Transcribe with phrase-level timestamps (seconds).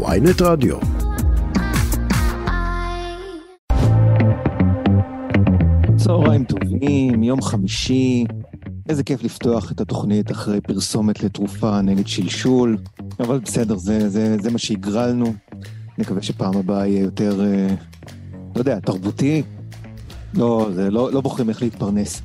[0.00, 0.76] ויינט רדיו.
[5.96, 8.24] צהריים טובים, יום חמישי,
[8.88, 12.78] איזה כיף לפתוח את התוכנית אחרי פרסומת לתרופה נגד שלשול,
[13.20, 15.34] אבל בסדר, זה, זה, זה מה שהגרלנו.
[15.98, 17.74] נקווה שפעם הבאה יהיה יותר, אה,
[18.54, 19.42] לא יודע, תרבותי.
[20.34, 22.22] לא, זה, לא, לא בוחרים איך להתפרנס.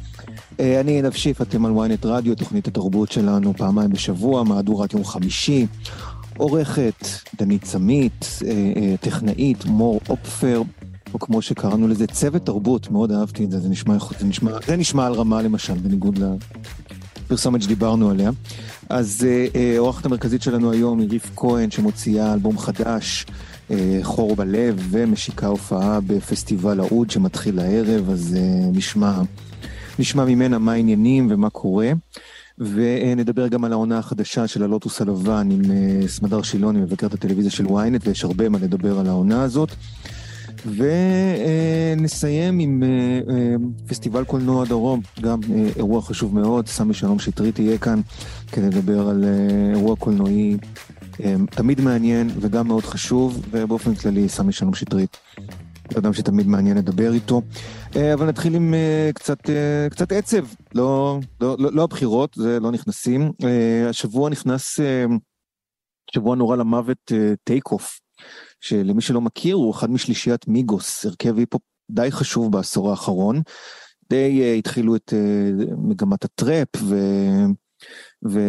[0.59, 5.03] אה, אני עינב שיף, אתם על ynet רדיו, תוכנית התרבות שלנו פעמיים בשבוע, מהדורת יום
[5.03, 5.67] חמישי.
[6.37, 7.05] עורכת
[7.39, 10.61] דנית סמית, אה, אה, טכנאית מור אופפר,
[11.13, 14.75] או כמו שקראנו לזה, צוות תרבות, מאוד אהבתי את זה, זה נשמע, זה נשמע, זה
[14.75, 16.19] נשמע על רמה למשל, בניגוד
[17.25, 18.31] לפרסומת שדיברנו עליה.
[18.89, 19.27] אז
[19.75, 23.25] העורכת המרכזית שלנו היום היא ריף כהן, שמוציאה אלבום חדש,
[24.03, 28.37] חור בלב, ומשיקה הופעה בפסטיבל האוד שמתחיל הערב, אז
[28.73, 29.21] נשמע,
[29.99, 31.91] נשמע ממנה מה העניינים ומה קורה.
[32.59, 35.61] ונדבר גם על העונה החדשה של הלוטוס הלבן עם
[36.07, 39.71] סמדר שילוני, מבקרת הטלוויזיה של ynet, ויש הרבה מה לדבר על העונה הזאת.
[41.97, 42.83] ונסיים עם
[43.87, 45.39] פסטיבל קולנוע דרום, גם
[45.75, 48.01] אירוע חשוב מאוד, סמי שלום שטרית יהיה כאן
[48.51, 49.23] כדי לדבר על
[49.73, 50.57] אירוע קולנועי
[51.49, 55.17] תמיד מעניין וגם מאוד חשוב, ובאופן כללי סמי שלום שטרית.
[55.97, 57.41] אדם שתמיד מעניין לדבר איתו.
[58.13, 58.73] אבל נתחיל עם
[59.15, 59.49] קצת,
[59.91, 63.31] קצת עצב, לא, לא, לא, לא הבחירות, לזה לא נכנסים.
[63.89, 64.79] השבוע נכנס,
[66.11, 67.11] שבוע נורא למוות
[67.43, 67.99] טייק אוף,
[68.61, 73.41] שלמי שלא מכיר הוא אחד משלישיית מיגוס, הרכב היפופ די חשוב בעשור האחרון.
[74.09, 75.13] די התחילו את
[75.77, 76.95] מגמת הטראפ ו...
[78.29, 78.39] ו...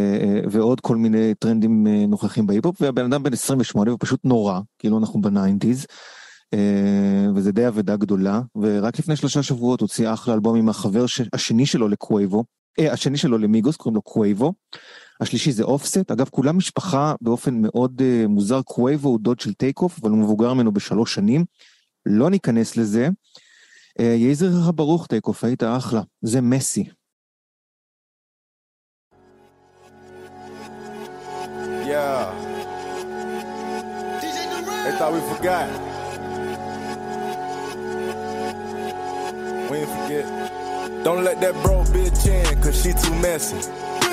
[0.51, 5.27] ועוד כל מיני טרנדים נוכחים בהיפופ, והבן אדם בן 28 ופשוט נורא, כאילו אנחנו ב
[5.27, 5.87] nineties.
[7.35, 11.89] וזה די אבדה גדולה, ורק לפני שלושה שבועות הוציא אחלה אלבום עם החבר השני שלו
[11.89, 12.45] לקווייבו,
[12.79, 14.53] אה, השני שלו למיגוס, קוראים לו קווייבו,
[15.21, 19.81] השלישי זה אופסט, אגב כולם משפחה באופן מאוד uh, מוזר, קווייבו הוא דוד של טייק
[19.81, 21.45] אוף, אבל הוא מבוגר ממנו בשלוש שנים,
[22.07, 26.89] לא ניכנס לזה, uh, יהי זכרך ברוך טייק אוף, היית אחלה, זה מסי.
[31.89, 32.31] Yeah.
[34.85, 35.98] They thought we forgot.
[41.05, 43.57] Don't let that broke bitch in, cause she too messy.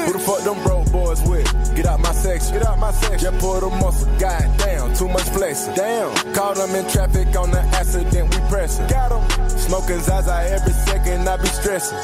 [0.06, 1.48] Who the fuck them broke boys with?
[1.76, 2.54] Get out my section.
[2.54, 3.20] Get out my section.
[3.20, 4.08] Just pull the muscle.
[4.20, 5.74] God damn, too much flexing.
[5.74, 6.14] Damn.
[6.34, 8.88] Caught them in traffic on the accident, we pressing.
[8.88, 9.50] Got them.
[9.50, 11.98] Smoking Zaza every second, I be stressing.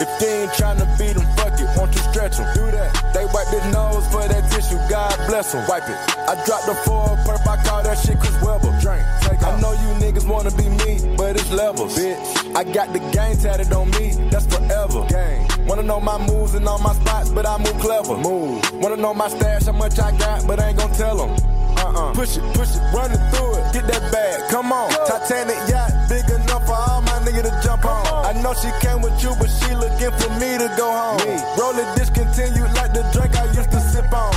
[0.00, 2.46] If they ain't tryna beat them, fuck it, won't you stretch them?
[2.54, 2.90] Do that.
[3.14, 5.66] They wipe their nose for that tissue, God bless them.
[5.68, 5.98] Wipe it.
[6.26, 8.72] I dropped the four perp, I call that shit Chris Webber.
[8.80, 9.02] Drink.
[9.22, 11.96] Take I know you niggas wanna be me, but it's levels.
[11.96, 12.56] Bitch.
[12.56, 15.06] I got the game tatted on me, that's forever.
[15.06, 15.66] Game.
[15.66, 18.16] Wanna know my moves and all my spots, but I move clever.
[18.16, 18.60] Move.
[18.74, 21.30] Wanna know my stash, how much I got, but I ain't gon' tell them.
[21.78, 22.14] Uh-uh.
[22.14, 24.90] Push it, push it, run it through it, get that bag, come on.
[24.90, 25.04] Go.
[25.06, 28.06] Titanic yacht, big enough for all my niggas to jump on.
[28.06, 28.36] on.
[28.36, 31.18] I know she came with you, but she looking for me to go home.
[31.26, 31.34] Me.
[31.58, 34.34] Roll it discontinued like the drink I used to sip on.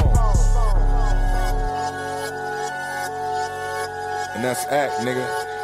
[4.35, 5.54] And that's act, nigga.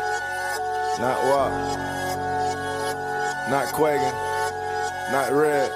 [1.02, 1.50] Not what?
[3.50, 4.14] Not Quagan.
[5.12, 5.72] Not red.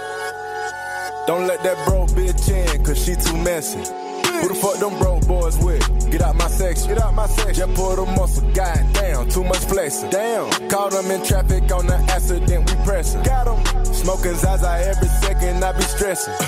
[1.25, 3.79] Don't let that broke bitch in, cause she too messy.
[3.79, 6.11] Who the fuck them broke boys with?
[6.11, 6.89] Get out my section.
[6.89, 7.55] Get out my section.
[7.55, 8.47] Just pull the muscle.
[8.51, 10.11] God damn, too much flexing.
[10.11, 10.51] Damn.
[10.69, 13.23] Caught them in traffic on the accident, we pressing.
[13.23, 13.83] Got them.
[13.95, 16.35] Smoking Zaza every second, I be stressing.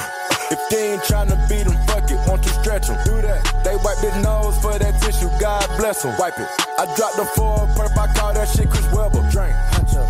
[0.50, 2.07] If they ain't tryna beat them, fuck
[2.40, 2.98] it, won't stretch them?
[3.06, 3.64] Do that.
[3.64, 6.16] They wipe their nose for that tissue, God bless them.
[6.20, 6.48] Wipe it.
[6.78, 9.22] I dropped the four perp, I call that shit Chris Webber.
[9.32, 9.56] Drink.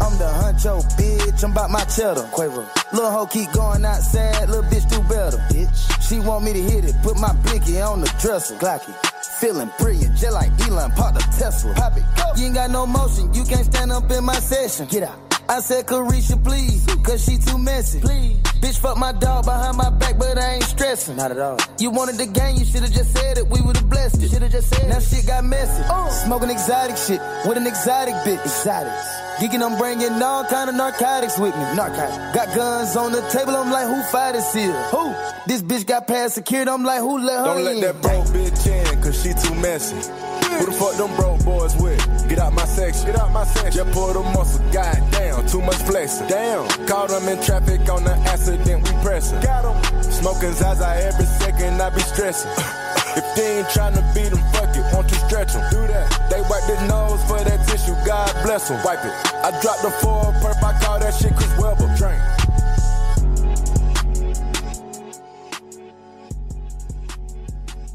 [0.01, 1.43] I'm the huncho, bitch.
[1.43, 2.27] I'm about my cheddar.
[2.33, 2.67] Quavo.
[2.91, 5.37] Little hoe keep going outside, little bitch do better.
[5.49, 6.07] Bitch.
[6.07, 8.55] She want me to hit it, put my blicky on the dresser.
[8.55, 8.93] Glocky.
[9.39, 11.73] Feeling brilliant, just like Elon, pop the Tesla.
[11.75, 12.23] Pop it, go.
[12.35, 14.87] You ain't got no motion, you can't stand up in my session.
[14.87, 15.17] Get out.
[15.49, 18.01] I said, Carisha, please, cause she too messy.
[18.01, 18.46] Please.
[18.61, 21.17] Bitch, fuck my dog behind my back, but I ain't stressing.
[21.17, 21.57] Not at all.
[21.79, 23.47] You wanted the game, you should've just said it.
[23.47, 24.31] We would've blessed it.
[24.31, 25.03] Should've just said now it.
[25.03, 25.83] shit got messy.
[25.83, 26.09] Uh.
[26.09, 28.43] Smoking exotic shit with an exotic bitch.
[28.43, 29.07] Exotics.
[29.37, 31.61] Geeking, I'm bringing all kind of narcotics with me.
[31.75, 32.17] Narcotics.
[32.35, 34.73] Got guns on the table, I'm like, who fired this here?
[34.89, 35.13] Who?
[35.45, 38.65] This bitch got past security, I'm like, who let her Don't let that broke bitch
[38.65, 39.95] in, cause she too messy.
[39.95, 41.96] Who the fuck them broke boys with?
[42.28, 43.06] Get out my section.
[43.06, 43.72] Get out my section.
[43.72, 44.64] Just pull the muscle.
[44.72, 46.28] God damn, too much flexing.
[46.28, 46.66] Damn.
[46.86, 49.40] Caught them in traffic on the accident, we pressing.
[49.40, 50.02] Got them.
[50.02, 52.50] Smoking Zaza every second, I be stressing.
[53.14, 55.62] If they ain't tryna beat them, fuck it, won't you stretch them?
[55.70, 56.06] Do that.
[56.30, 58.80] They wipe their nose for that tissue, God bless them.
[58.84, 59.12] Wipe it.
[59.46, 61.88] I dropped the four perp, I call that shit Chris Webber.
[61.98, 62.20] Drink.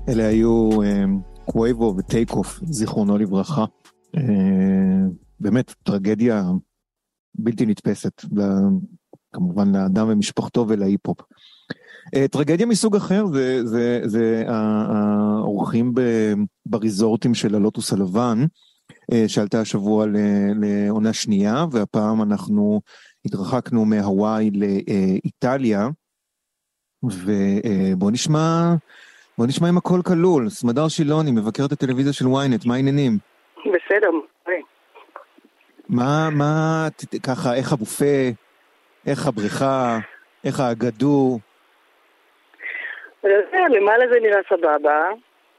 [0.09, 0.69] אלה היו
[1.45, 3.65] קווייבו וטייק אוף, זיכרונו לברכה.
[4.16, 5.08] אה,
[5.40, 6.44] באמת טרגדיה
[7.34, 8.24] בלתי נתפסת,
[9.32, 11.20] כמובן לאדם ומשפחתו ולהיפ-הופ.
[12.14, 15.94] אה, טרגדיה מסוג אחר זה, זה, זה האורחים
[16.66, 18.44] בריזורטים של הלוטוס הלבן,
[19.12, 20.06] אה, שעלתה השבוע
[20.60, 22.80] לעונה שנייה, והפעם אנחנו
[23.24, 25.88] התרחקנו מהוואי לאיטליה,
[27.02, 28.74] ובוא נשמע,
[29.38, 30.50] נשמע אם הכל כלול.
[30.50, 33.18] סמדר שילוני, מבקרת הטלוויזיה של ynet, מה העניינים?
[33.66, 34.10] בסדר.
[35.88, 36.88] מה, מה,
[37.26, 38.28] ככה, איך הבופה,
[39.06, 39.98] איך הבריכה,
[40.44, 41.38] איך האגדו?
[43.68, 45.10] למעלה זה נראה סבבה,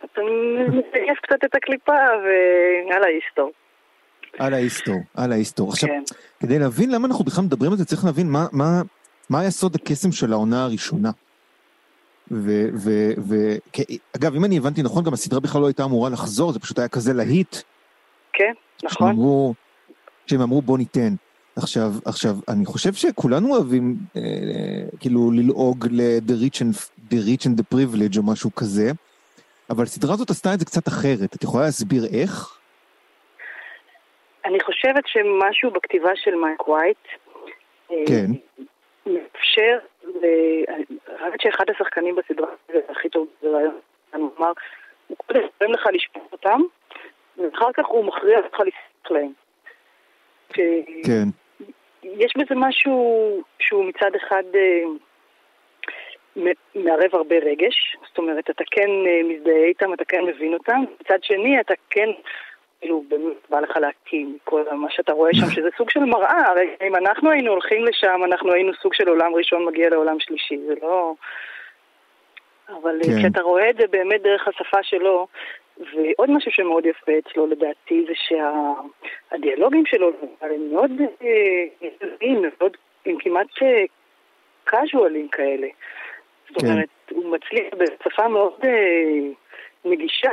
[0.05, 0.21] אתה
[0.67, 1.91] מזייף קצת את הקליפה
[2.23, 3.51] ועל ההיסטור.
[4.39, 5.69] על ההיסטור, על ההיסטור.
[5.69, 6.03] עכשיו, כן.
[6.39, 8.81] כדי להבין למה אנחנו בכלל מדברים על זה, צריך להבין מה, מה,
[9.29, 11.11] מה היה סוד הקסם של העונה הראשונה.
[12.31, 12.89] ו, ו,
[13.29, 13.35] ו,
[14.17, 16.87] אגב, אם אני הבנתי נכון, גם הסדרה בכלל לא הייתה אמורה לחזור, זה פשוט היה
[16.87, 17.55] כזה להיט.
[18.33, 18.53] כן,
[18.83, 19.07] נכון.
[19.07, 19.53] שהם אמרו,
[20.27, 21.13] שהם אמרו בוא ניתן.
[21.55, 24.21] עכשיו, עכשיו, אני חושב שכולנו אוהבים אה,
[24.99, 26.75] כאילו ללעוג ל-the rich, and,
[27.09, 28.91] the rich and the privilege או משהו כזה,
[29.69, 31.35] אבל הסדרה הזאת עשתה את זה קצת אחרת.
[31.35, 32.59] את יכולה להסביר איך?
[34.45, 36.97] אני חושבת שמשהו בכתיבה של מייק ווייט,
[37.91, 38.27] אה, כן.
[39.05, 39.79] מאפשר,
[41.33, 43.79] חושבת שאחד השחקנים בסדרה זה הכי טוב, זה רעיון,
[44.13, 44.51] אני אומר,
[45.07, 46.61] הוא קודם נותן לך לשפוט אותם,
[47.37, 49.31] ואחר כך הוא מכריע אותך לספק להם.
[50.49, 51.25] כן.
[52.03, 54.83] יש בזה משהו שהוא מצד אחד אה,
[56.75, 61.23] מערב הרבה רגש, זאת אומרת, אתה כן אה, מזדהה איתם, אתה כן מבין אותם, מצד
[61.23, 62.09] שני, אתה כן,
[62.81, 66.75] כאילו, באמת בא לך להקים כל מה שאתה רואה שם, שזה סוג של מראה, הרי
[66.87, 70.73] אם אנחנו היינו הולכים לשם, אנחנו היינו סוג של עולם ראשון מגיע לעולם שלישי, זה
[70.81, 71.13] לא...
[72.69, 73.19] אבל אה, כן.
[73.19, 75.27] כשאתה רואה את זה באמת דרך השפה שלו,
[75.77, 80.11] ועוד משהו שמאוד יפה אצלו לדעתי זה שהדיאלוגים שלו
[80.41, 80.91] הם מאוד
[81.81, 83.47] יפים, אה, מאוד, הם כמעט
[84.63, 85.67] קאזואלים אה, כאלה.
[86.49, 86.67] זאת כן.
[86.67, 88.69] אומרת, הוא מצליח בשפה מאוד אה,
[89.85, 90.29] נגישה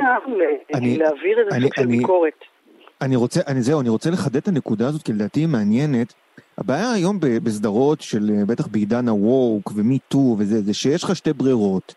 [0.73, 2.45] אני, להעביר איזה סוג של ביקורת.
[3.01, 6.13] אני רוצה, אני זהו, אני רוצה לחדד את הנקודה הזאת, כי לדעתי היא מעניינת.
[6.57, 11.95] הבעיה היום בסדרות של, בטח בעידן הווק ומי-טו וזה, זה שיש לך שתי ברירות.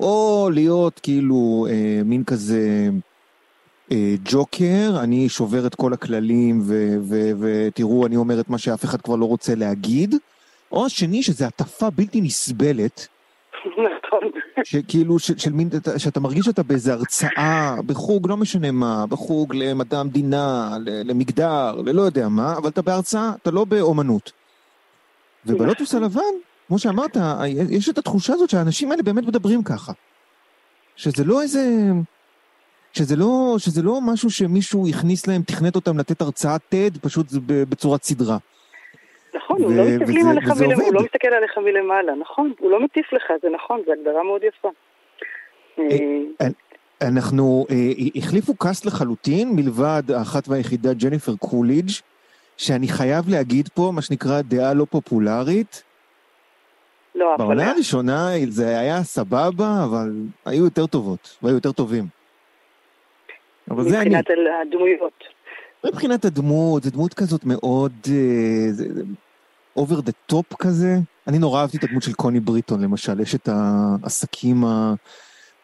[0.00, 2.88] או להיות כאילו אה, מין כזה
[3.92, 6.62] אה, ג'וקר, אני שובר את כל הכללים
[7.40, 10.14] ותראו, אני אומר את מה שאף אחד כבר לא רוצה להגיד,
[10.72, 13.08] או השני, שזה הטפה בלתי נסבלת.
[13.66, 14.30] נכון.
[14.64, 20.00] שכאילו, ש, של מין, שאתה מרגיש שאתה באיזה הרצאה, בחוג, לא משנה מה, בחוג למדע
[20.00, 24.32] המדינה, למגדר, ללא יודע מה, אבל אתה בהרצאה, אתה לא באומנות.
[25.46, 26.20] ובלוטוס הלבן,
[26.70, 27.16] כמו שאמרת,
[27.70, 29.92] יש את התחושה הזאת שהאנשים האלה באמת מדברים ככה.
[30.96, 31.60] שזה לא איזה...
[32.92, 38.02] שזה לא, שזה לא משהו שמישהו הכניס להם, תכנת אותם לתת הרצאת TED, פשוט בצורת
[38.02, 38.36] סדרה.
[39.34, 43.12] נכון, הוא לא מסתכלים עליך מלמעלה, הוא לא מסתכל עליך מלמעלה, נכון, הוא לא מטיף
[43.12, 44.68] לך, זה נכון, זו הגדרה מאוד יפה.
[45.78, 45.84] אה,
[46.40, 46.46] אה,
[47.08, 47.76] אנחנו, אה,
[48.16, 51.90] החליפו קאסט לחלוטין, מלבד האחת והיחידה ג'ניפר קוליג',
[52.56, 55.89] שאני חייב להגיד פה, מה שנקרא דעה לא פופולרית,
[57.14, 60.12] לא, בעונה הראשונה זה היה סבבה, אבל
[60.44, 62.06] היו יותר טובות, והיו יותר טובים.
[63.70, 64.08] אבל זה אני.
[64.08, 64.26] מבחינת
[64.62, 65.24] הדמויות.
[65.86, 67.92] מבחינת הדמות, זו דמות כזאת מאוד...
[69.76, 70.96] over the top כזה.
[71.28, 74.64] אני נורא אהבתי את הדמות של קוני בריטון למשל, אשת העסקים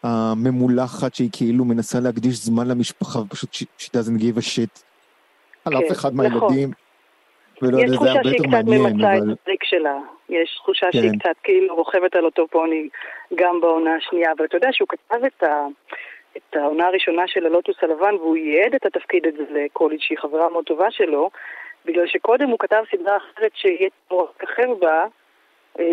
[0.03, 4.83] הממולחת שהיא כאילו מנסה להקדיש זמן למשפחה ופשוט she doesn't give a shit
[5.65, 6.17] על אף כן, אחד נכון.
[6.17, 6.71] מהילדים.
[7.61, 8.91] ולא יודע, זה הרבה יותר מעניין, אבל...
[8.91, 9.97] יש תחושה שהיא קצת ממצה את הטריק שלה.
[10.29, 10.99] יש תחושה כן.
[10.99, 12.89] שהיא קצת כאילו רוכבת על אותו פוני
[13.35, 14.31] גם בעונה השנייה.
[14.37, 15.65] אבל אתה יודע שהוא כתב את, ה...
[16.37, 20.65] את העונה הראשונה של הלוטוס הלבן, והוא ייעד את התפקיד הזה לקוליץ', שהיא חברה מאוד
[20.65, 21.29] טובה שלו,
[21.85, 25.05] בגלל שקודם הוא כתב סדרה אחרת שיהיה צורך ככב בה,
[25.79, 25.85] אה,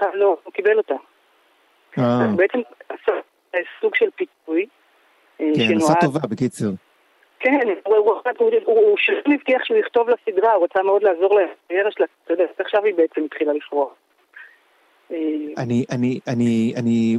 [0.00, 0.94] ולא, הוא קיבל אותה.
[1.98, 2.04] אה.
[2.24, 2.58] אז בעצם
[3.80, 4.66] סוג של פיתוי.
[5.40, 6.68] אה, כן, עשה טובה בקיצר.
[7.40, 7.68] כן,
[8.64, 12.84] הוא שלום הבטיח שהוא יכתוב לסדרה, הוא רצה מאוד לעזור לקריירה שלה, אתה יודע, עכשיו
[12.84, 13.92] היא בעצם התחילה לפרוח.
[15.10, 17.18] אני, אני, אני, אני,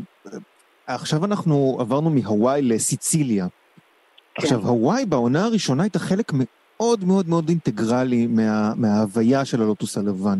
[0.87, 3.45] עכשיו אנחנו עברנו מהוואי לסיציליה.
[3.45, 4.43] כן.
[4.43, 10.39] עכשיו, הוואי בעונה הראשונה הייתה חלק מאוד מאוד מאוד אינטגרלי מה, מההוויה של הלוטוס הלבן.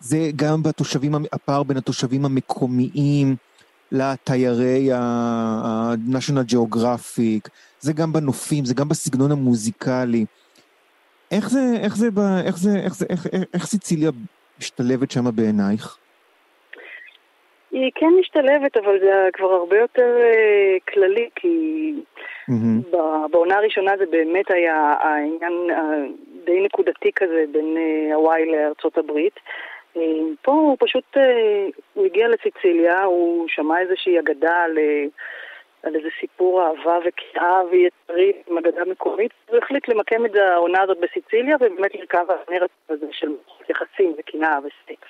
[0.00, 3.36] זה גם בתושבים, הפער בין התושבים המקומיים,
[3.92, 7.48] לתיירי ה-National Geographic,
[7.80, 10.24] זה גם בנופים, זה גם בסגנון המוזיקלי.
[11.30, 12.08] איך זה, איך זה,
[12.46, 14.10] איך זה, איך זה, איך, איך, איך סיציליה
[14.58, 15.98] משתלבת שם בעינייך?
[17.70, 21.48] היא כן משתלבת, אבל זה כבר הרבה יותר uh, כללי, כי
[22.50, 22.96] Mm-hmm.
[23.30, 25.52] בעונה הראשונה זה באמת היה העניין
[26.44, 27.76] די נקודתי כזה בין
[28.14, 29.40] הוואי לארצות הברית.
[30.42, 31.16] פה הוא פשוט,
[31.94, 34.78] הוא הגיע לסיציליה, הוא שמע איזושהי אגדה על...
[35.82, 40.98] על איזה סיפור אהבה וקנאה ויצרית עם אגדה מקומית, הוא החליט למקם את העונה הזאת
[41.00, 43.32] בסיציליה ובאמת על הנרטיב הזה של
[43.68, 45.08] יחסים וקנאה וסקס.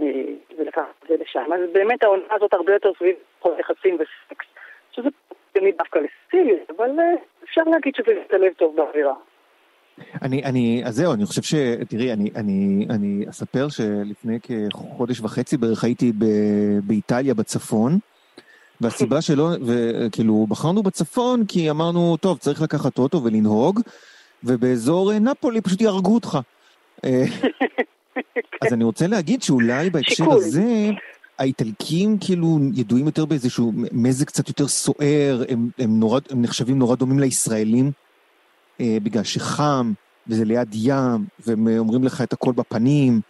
[0.00, 0.06] אה,
[0.58, 1.52] ולקח את זה לשם.
[1.52, 3.16] אז באמת העונה הזאת הרבה יותר סביב
[3.58, 4.46] יחסים וסקס,
[4.92, 5.08] שזה
[5.78, 9.14] דווקא לסיציליה, אבל אה, אפשר להגיד שזה משתלב טוב באווירה.
[10.22, 11.54] אני, אני, אז זהו, אני חושב ש...
[11.88, 16.24] תראי, אני, אני, אני אספר שלפני כחודש וחצי בערך הייתי ב,
[16.84, 17.98] באיטליה בצפון,
[18.80, 23.80] והסיבה שלא, וכאילו, בחרנו בצפון כי אמרנו, טוב, צריך לקחת אוטו ולנהוג,
[24.44, 26.38] ובאזור אה, נפולי פשוט יהרגו אותך.
[27.04, 27.24] אה,
[28.62, 30.90] אז אני רוצה להגיד שאולי בהקשר הזה,
[31.38, 36.96] האיטלקים כאילו ידועים יותר באיזשהו מזג קצת יותר סוער, הם, הם, נורא, הם נחשבים נורא
[36.96, 37.92] דומים לישראלים,
[38.80, 39.92] בגלל שחם,
[40.28, 43.20] וזה ליד ים, והם אומרים לך את הכל בפנים,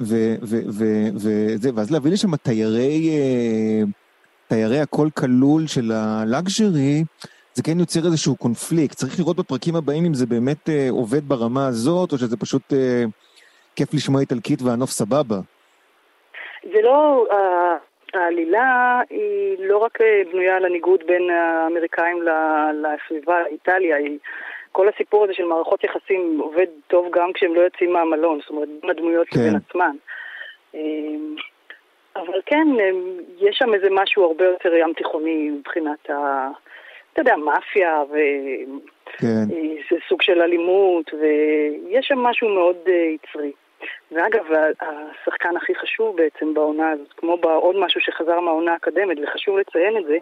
[0.00, 3.10] וזה, ואז להביא לשם תיירי...
[3.10, 3.82] אה,
[4.48, 7.04] תיירי הכל כלול של הלאגז'רי,
[7.52, 8.94] זה כן יוצר איזשהו קונפליקט.
[8.94, 13.04] צריך לראות בפרקים הבאים אם זה באמת אה, עובד ברמה הזאת, או שזה פשוט אה,
[13.76, 15.36] כיף לשמוע איטלקית והנוף סבבה.
[16.62, 17.36] זה לא, uh,
[18.18, 22.22] העלילה היא לא רק אה, בנויה על הניגוד בין האמריקאים
[22.82, 24.18] לסביבה, איטליה, היא...
[24.72, 28.68] כל הסיפור הזה של מערכות יחסים עובד טוב גם כשהם לא יוצאים מהמלון, זאת אומרת,
[28.80, 29.40] בין הדמויות כן.
[29.40, 29.96] לבין עצמן.
[30.74, 31.34] אמ,
[32.16, 32.66] אבל כן,
[33.38, 36.48] יש שם איזה משהו הרבה יותר ים תיכוני מבחינת ה...
[37.12, 39.44] אתה יודע, מאפיה, וזה כן.
[40.08, 43.52] סוג של אלימות, ויש שם משהו מאוד uh, יצרי.
[44.12, 44.44] ואגב,
[44.80, 50.04] השחקן הכי חשוב בעצם בעונה הזאת, כמו בעוד משהו שחזר מהעונה הקודמת, וחשוב לציין את
[50.04, 50.16] זה,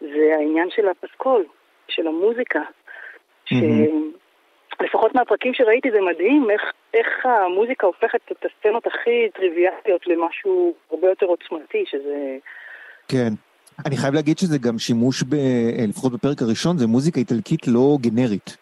[0.00, 1.44] זה העניין של הפסקול,
[1.88, 2.60] של המוזיקה.
[3.52, 4.84] Mm-hmm.
[4.84, 6.62] לפחות מהפרקים שראיתי זה מדהים איך,
[6.94, 12.36] איך המוזיקה הופכת את הסצנות הכי טריוויאליות למשהו הרבה יותר עוצמתי, שזה...
[13.08, 13.32] כן.
[13.86, 15.34] אני חייב להגיד שזה גם שימוש, ב,
[15.88, 18.56] לפחות בפרק הראשון, זה מוזיקה איטלקית לא גנרית.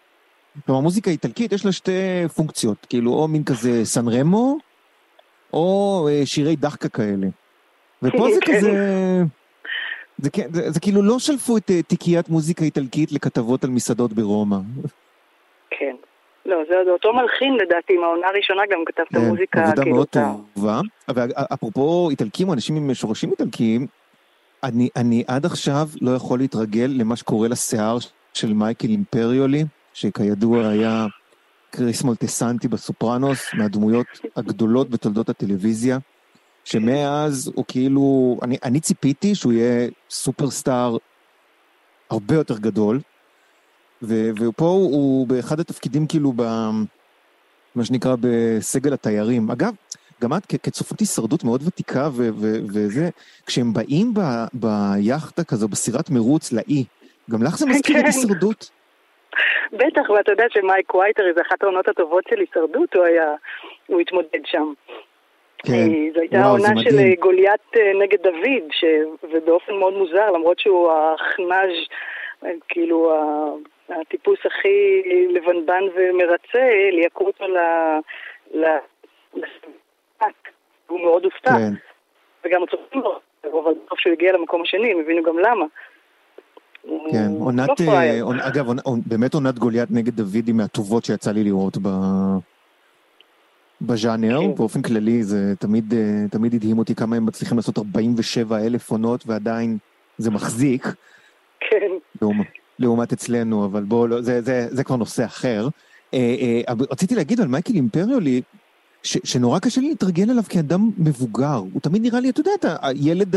[0.66, 4.56] כלומר, מוזיקה איטלקית יש לה שתי פונקציות, כאילו או מין כזה סן רמו,
[5.52, 7.26] או אה, שירי דחקה כאלה.
[8.02, 8.56] ופה זה כן.
[8.56, 9.22] כזה...
[10.18, 14.12] זה, זה, זה, זה כאילו לא שלפו את אה, תיקיית מוזיקה איטלקית לכתבות על מסעדות
[14.12, 14.56] ברומא.
[15.70, 15.96] כן.
[16.46, 19.62] לא, זה אותו מלחין לדעתי, עם העונה הראשונה גם כתב את כן, המוזיקה.
[19.62, 20.08] עבודה כאילו מאוד
[20.54, 20.80] טובה.
[21.08, 23.86] אבל אפרופו איטלקים אנשים עם שורשים איטלקיים,
[24.62, 27.96] אני, אני עד עכשיו לא יכול להתרגל למה שקורה לשיער
[28.34, 31.06] של מייקל אימפריולי, שכידוע היה
[31.70, 34.06] קריס מולטסנטי בסופרנוס, מהדמויות
[34.36, 35.98] הגדולות בתולדות הטלוויזיה,
[36.66, 40.96] שמאז הוא כאילו, אני, אני ציפיתי שהוא יהיה סופרסטאר
[42.10, 43.00] הרבה יותר גדול,
[44.02, 46.42] ופה הוא, הוא באחד התפקידים כאילו ב...
[47.74, 49.50] מה שנקרא בסגל התיירים.
[49.50, 49.74] אגב,
[50.22, 53.08] גם את כצופת הישרדות מאוד ותיקה ו- ו- וזה,
[53.46, 56.84] כשהם באים ב- ביאכטה כזו, בסירת מרוץ לאי,
[57.30, 58.04] גם לך זה מזכיר את.
[58.04, 58.70] הישרדות?
[59.72, 63.34] בטח, ואתה יודע שמייק וייטר זה אחת העונות הטובות של הישרדות, הוא היה,
[63.86, 64.72] הוא התמודד שם.
[65.58, 68.84] כן, אה, זו הייתה העונה של אה, גוליית אה, נגד דוד, ש...
[69.22, 71.86] ובאופן מאוד מוזר, למרות שהוא החנאז',
[72.68, 73.12] כאילו
[73.88, 77.58] הטיפוס הכי לבנבן ומרצה, ליעקו אותו ל...
[78.54, 78.64] ל...
[80.86, 81.50] הוא מאוד הופתע.
[81.50, 81.72] כן.
[82.44, 85.64] וגם הצופים לו, אבל טוב שהוא הגיע למקום השני, הם הבינו גם למה.
[87.10, 88.66] כן, עונת, לא אגב,
[89.06, 91.88] באמת עונת גוליית נגד דוד היא מהטובות שיצא לי לראות ב...
[93.80, 94.54] בז'אנר, כן.
[94.54, 99.26] באופן כללי זה תמיד, אה, תמיד הדהים אותי כמה הם מצליחים לעשות 47 אלף עונות
[99.26, 99.78] ועדיין
[100.18, 100.86] זה מחזיק.
[101.60, 102.26] כן.
[102.78, 105.68] לעומת אצלנו, אבל בואו, לא, זה, זה, זה כבר נושא אחר.
[106.14, 108.42] אה, אה, רציתי להגיד על מייקל אימפריולי,
[109.02, 111.56] ש, שנורא קשה לי להתרגל אליו כאדם מבוגר.
[111.72, 113.36] הוא תמיד נראה לי, אתה יודע, הילד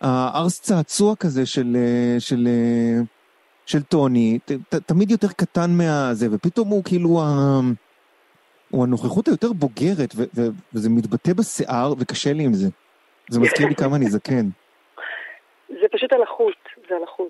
[0.00, 3.02] הארס צעצוע כזה של, אה, של, אה,
[3.66, 7.60] של טוני, ת, ת, תמיד יותר קטן מהזה, ופתאום הוא כאילו, ה,
[8.70, 10.42] הוא הנוכחות היותר בוגרת, ו, ו,
[10.74, 12.68] וזה מתבטא בשיער, וקשה לי עם זה.
[13.30, 14.48] זה מזכיר לי כמה אני זקן.
[15.68, 16.56] זה פשוט הלחות,
[16.88, 17.28] זה הלחות.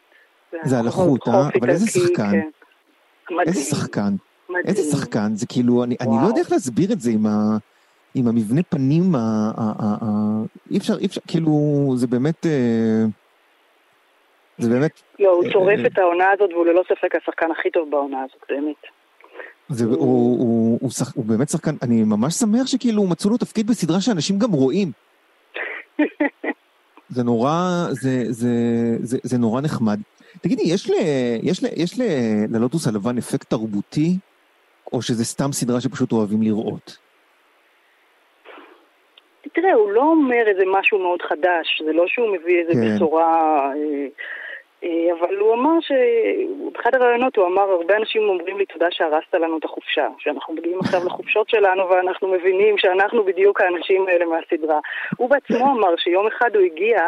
[0.65, 1.49] זה על החוט, אה?
[1.61, 2.31] אבל איזה שחקן.
[2.31, 3.35] כן.
[3.47, 4.13] איזה שחקן.
[4.67, 7.57] איזה שחקן, זה כאילו, אני, אני לא יודע איך להסביר את זה עם, ה,
[8.15, 9.03] עם המבנה פנים,
[10.71, 11.53] אי אפשר, אי אפשר, כאילו,
[11.97, 13.05] זה באמת, אה,
[14.59, 15.01] זה באמת...
[15.19, 18.43] לא, הוא צורף אה, את העונה הזאת, והוא ללא ספק השחקן הכי טוב בעונה הזאת,
[18.49, 18.96] באמת.
[19.69, 23.37] זה, הוא, הוא, הוא, הוא, שח, הוא באמת שחקן, אני ממש שמח שכאילו מצאו לו
[23.37, 24.93] תפקיד בסדרה שאנשים גם רואים.
[27.09, 28.49] זה נורא, זה, זה,
[29.01, 30.01] זה, זה נורא נחמד.
[30.41, 30.95] תגידי, יש, ל,
[31.43, 32.03] יש, ל, יש ל,
[32.51, 34.17] ללוטוס הלבן אפקט תרבותי,
[34.93, 36.99] או שזה סתם סדרה שפשוט אוהבים לראות?
[39.53, 42.97] תראה, הוא לא אומר איזה משהו מאוד חדש, זה לא שהוא מביא איזה כן.
[42.97, 43.59] בשורה...
[43.59, 44.07] אה, אה,
[44.83, 49.65] אבל הוא אמר שבאחד הראיונות הוא אמר, הרבה אנשים אומרים לי תודה שהרסת לנו את
[49.65, 54.79] החופשה, שאנחנו מגיעים עכשיו לחופשות שלנו ואנחנו מבינים שאנחנו בדיוק האנשים האלה מהסדרה.
[55.17, 56.99] הוא בעצמו אמר שיום אחד הוא הגיע,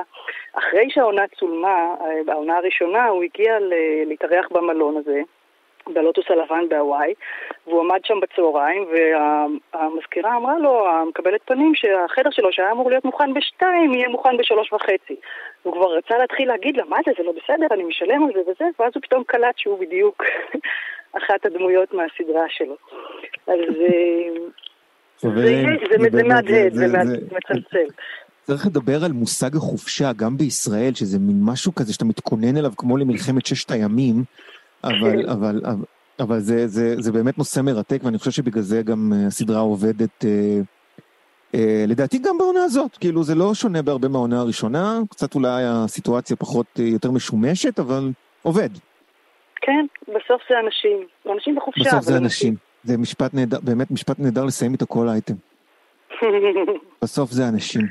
[0.52, 3.58] אחרי שהעונה צולמה, אה, העונה הראשונה, הוא הגיע
[4.06, 5.22] להתארח במלון הזה.
[5.94, 7.14] בלוטוס הלבן בהוואי,
[7.66, 13.34] והוא עמד שם בצהריים, והמזכירה אמרה לו, המקבלת פנים, שהחדר שלו, שהיה אמור להיות מוכן
[13.34, 15.16] בשתיים, יהיה מוכן בשלוש וחצי.
[15.62, 18.40] הוא כבר רצה להתחיל להגיד לה, מה זה, זה לא בסדר, אני משלם על זה
[18.40, 20.22] וזה, ואז הוא פתאום קלט שהוא בדיוק
[21.18, 22.76] אחת הדמויות מהסדרה שלו.
[23.46, 23.58] אז
[26.12, 26.86] זה מהדהד, זה
[27.32, 27.86] מצלצל.
[28.48, 32.96] צריך לדבר על מושג החופשה, גם בישראל, שזה מין משהו כזה שאתה מתכונן אליו כמו
[32.96, 34.24] למלחמת ששת הימים,
[34.84, 35.30] אבל.
[35.30, 35.84] אבל, אבל,
[36.20, 40.24] אבל זה, זה, זה באמת נושא מרתק, ואני חושב שבגלל זה גם אה, הסדרה עובדת,
[40.24, 40.60] אה,
[41.54, 46.36] אה, לדעתי גם בעונה הזאת, כאילו זה לא שונה בהרבה מהעונה הראשונה, קצת אולי הסיטואציה
[46.36, 48.10] פחות, אה, יותר משומשת, אבל
[48.42, 48.68] עובד.
[49.60, 51.84] כן, בסוף זה אנשים, אנשים בחופשה.
[51.84, 52.54] בסוף זה אנשים,
[52.84, 55.34] זה משפט נהדר, באמת משפט נהדר לסיים איתו כל אייטם.
[57.02, 57.82] בסוף זה אנשים.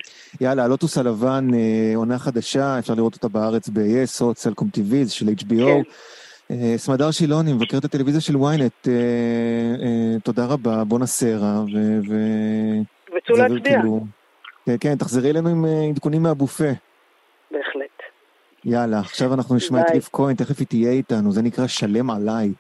[0.42, 5.14] יאללה, הלוטוס הלבן, אה, עונה חדשה, אפשר לראות אותה בארץ ב-yes, או סלקום TV, זה
[5.14, 5.66] של HBO.
[5.66, 5.82] כן.
[6.52, 8.94] אה, סמדר שילוני, מבקרת הטלוויזיה של ynet, אה,
[9.82, 11.62] אה, תודה רבה, בואנה סרה.
[13.18, 13.82] וצאו להצביע.
[14.66, 16.70] כן, כן, תחזרי אלינו עם עדכונים מהבופה.
[17.52, 18.02] בהחלט.
[18.66, 22.54] יאללה, עכשיו אנחנו נשמע את ריף כהן, תכף היא תהיה איתנו, זה נקרא שלם עליי.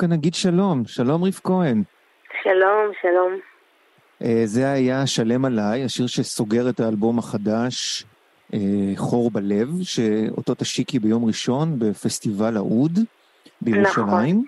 [0.00, 0.82] דווקא נגיד שלום.
[0.86, 1.82] שלום ריף כהן.
[2.42, 3.38] שלום, שלום.
[4.22, 8.04] אה, זה היה שלם עליי, השיר שסוגר את האלבום החדש,
[8.54, 8.58] אה,
[8.96, 12.98] חור בלב, שאותו תשיקי ביום ראשון בפסטיבל האוד
[13.60, 14.44] בירושלים.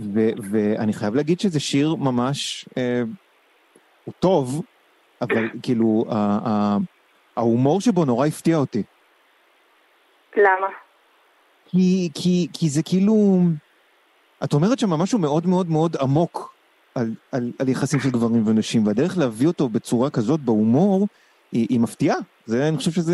[0.00, 0.36] נכון.
[0.50, 3.02] ואני חייב להגיד שזה שיר ממש, אה,
[4.04, 4.62] הוא טוב,
[5.22, 6.04] אבל כאילו,
[7.36, 8.82] ההומור שבו נורא הפתיע אותי.
[10.36, 10.68] למה?
[11.66, 13.40] כי, כי, כי זה כאילו,
[14.44, 16.54] את אומרת שם משהו מאוד מאוד מאוד עמוק
[16.94, 21.06] על, על, על יחסים של גברים ונשים, והדרך להביא אותו בצורה כזאת בהומור,
[21.52, 22.16] היא, היא מפתיעה.
[22.46, 23.12] זה, אני חושב שזה...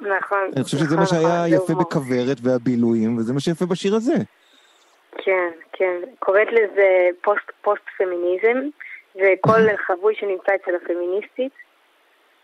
[0.00, 0.50] נכון.
[0.56, 4.14] אני חושב שזה נכון, מה שהיה נכון, יפה בכוורת והבילויים, וזה מה שיפה בשיר הזה.
[5.24, 5.96] כן, כן.
[6.18, 8.68] קוראת לזה פוסט, פוסט פמיניזם,
[9.16, 11.52] וכל חבוי שנמצא אצל הפמיניסטית,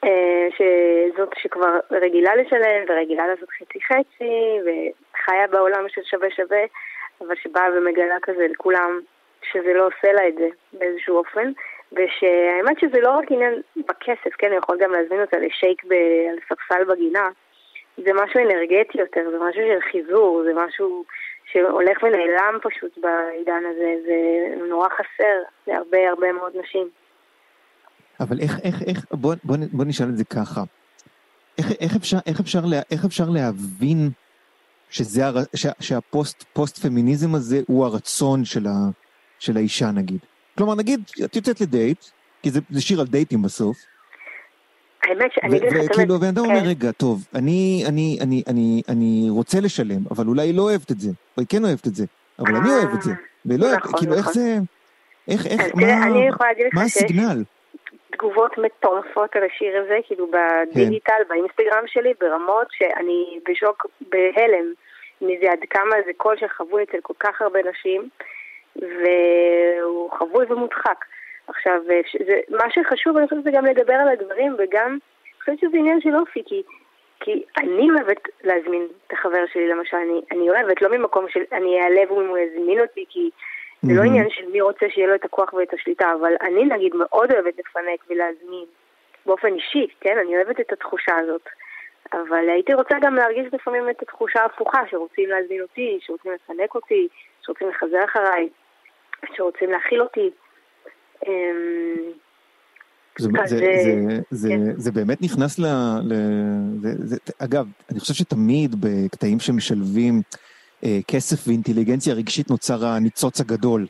[0.05, 6.65] אה, שזאת שכבר רגילה לשלם ורגילה לעשות חצי חצי, וחיה בעולם של שווה שווה,
[7.21, 9.01] אבל שבאה ומגלה כזה לכולם
[9.53, 11.53] שזה לא עושה לה את זה באיזשהו אופן,
[11.93, 15.93] ושהאמת שזה לא רק עניין בכסף, כן, הוא יכול גם להזמין אותה לשייק ב...
[16.31, 17.29] על ספסל בגינה,
[17.97, 21.05] זה משהו אנרגטי יותר, זה משהו של חיזור, זה משהו
[21.53, 24.17] שהולך ונעלם פשוט בעידן הזה, זה
[24.69, 26.89] נורא חסר להרבה הרבה מאוד נשים.
[28.21, 30.61] אבל איך, איך, איך, בוא, בוא, בוא נשאל את זה ככה.
[31.59, 34.11] איך, איך, אפשר, איך, אפשר, לה, איך אפשר להבין
[34.95, 38.73] שזה, הר, שה, שהפוסט פוסט פמיניזם הזה הוא הרצון של, ה,
[39.39, 40.19] של האישה נגיד?
[40.59, 42.05] כלומר נגיד, את יוצאת לדייט,
[42.43, 43.77] כי זה, זה שיר על דייטים בסוף.
[45.03, 46.67] האמת שאני אגיד לך את וכאילו, הבן אדם אומר, כן.
[46.67, 51.01] רגע, טוב, אני, אני, אני, אני, אני רוצה לשלם, אבל אולי היא לא אוהבת את
[51.01, 52.05] זה, או היא כן אוהבת את זה,
[52.39, 53.13] אבל אני אוהב את זה.
[53.47, 54.33] ולא, נכון, כאילו, איך נכון.
[54.33, 54.59] זה,
[55.29, 55.61] איך, איך,
[56.75, 57.43] מה הסיגנל?
[58.13, 61.29] תגובות מטורפות על השיר הזה, כאילו בדיגיטל, כן.
[61.29, 64.73] באינסטגרם שלי, ברמות שאני בשוק, בהלם,
[65.27, 68.09] מזה עד כמה זה קול שחווי אצל כל כך הרבה נשים,
[68.77, 71.05] והוא חבוי ומודחק.
[71.47, 71.81] עכשיו,
[72.27, 76.01] זה, מה שחשוב, אני חושבת, זה גם לדבר על הדברים, וגם, אני חושבת שזה עניין
[76.01, 76.63] של אופי, כי,
[77.21, 81.81] כי אני אוהבת להזמין את החבר שלי, למשל, אני, אני אוהבת, לא ממקום של אני
[81.81, 83.31] אעלב אם הוא יזמין אותי, כי
[83.83, 86.93] זה לא עניין של מי רוצה שיהיה לו את הכוח ואת השליטה, אבל אני נגיד
[86.97, 88.65] מאוד אוהבת לפנק ולהזמין
[89.27, 90.19] באופן אישי, כן?
[90.19, 91.49] אני אוהבת את התחושה הזאת.
[92.13, 97.09] אבל הייתי רוצה גם להרגיש לפעמים את התחושה ההפוכה, שרוצים להזמין אותי, שרוצים לפנק אותי,
[97.43, 98.49] שרוצים לחזר אחריי,
[99.37, 100.31] שרוצים להכיל אותי.
[101.27, 102.13] אמ,
[103.19, 104.61] זה, זה, זה, זה, כן.
[104.77, 105.65] זה באמת נכנס ל...
[106.03, 106.13] ל
[106.81, 110.23] זה, זה, אגב, אני חושב שתמיד בקטעים שמשלבים
[110.85, 113.87] אה, כסף ואינטליגנציה רגשית נוצר הניצוץ הגדול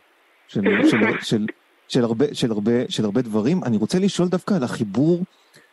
[0.48, 1.46] של, של, של,
[1.88, 3.64] של, הרבה, של, הרבה, של הרבה דברים.
[3.64, 5.22] אני רוצה לשאול דווקא על החיבור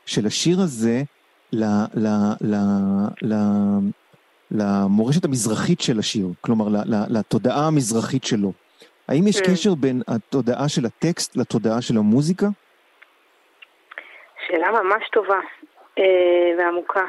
[0.06, 1.04] של השיר הזה
[1.54, 1.64] ל,
[1.96, 2.08] ל,
[2.42, 2.56] ל,
[3.22, 3.34] ל,
[4.52, 6.66] למורשת המזרחית של השיר, כלומר
[7.10, 8.52] לתודעה המזרחית שלו.
[9.10, 9.52] האם יש כן.
[9.52, 12.48] קשר בין התודעה של הטקסט לתודעה של המוזיקה?
[14.48, 15.40] שאלה ממש טובה
[16.00, 16.04] אה,
[16.58, 17.06] ועמוקה.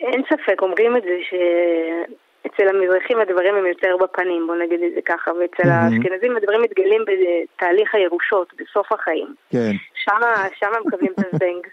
[0.00, 5.00] אין ספק, אומרים את זה שאצל המזרחים הדברים הם יותר בפנים, בוא נגיד את זה
[5.02, 5.72] ככה, ואצל mm-hmm.
[5.72, 9.34] האשכנזים הדברים מתגלים בתהליך הירושות, בסוף החיים.
[9.50, 9.72] כן.
[9.94, 11.66] שמה, שמה מקבלים את הזבנג.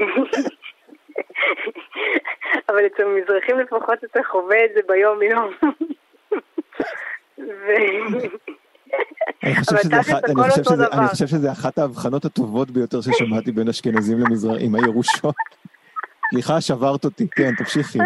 [2.68, 5.50] אבל אצל המזרחים לפחות אתה חווה את זה ביום-יום.
[9.44, 13.52] אני חושב, שזה, אחד, אני, חושב שזה, אני חושב שזה אחת ההבחנות הטובות ביותר ששמעתי
[13.52, 15.34] בין אשכנזים למזרחים, הירושות.
[16.30, 17.98] סליחה, שברת אותי, כן, תמשיכי.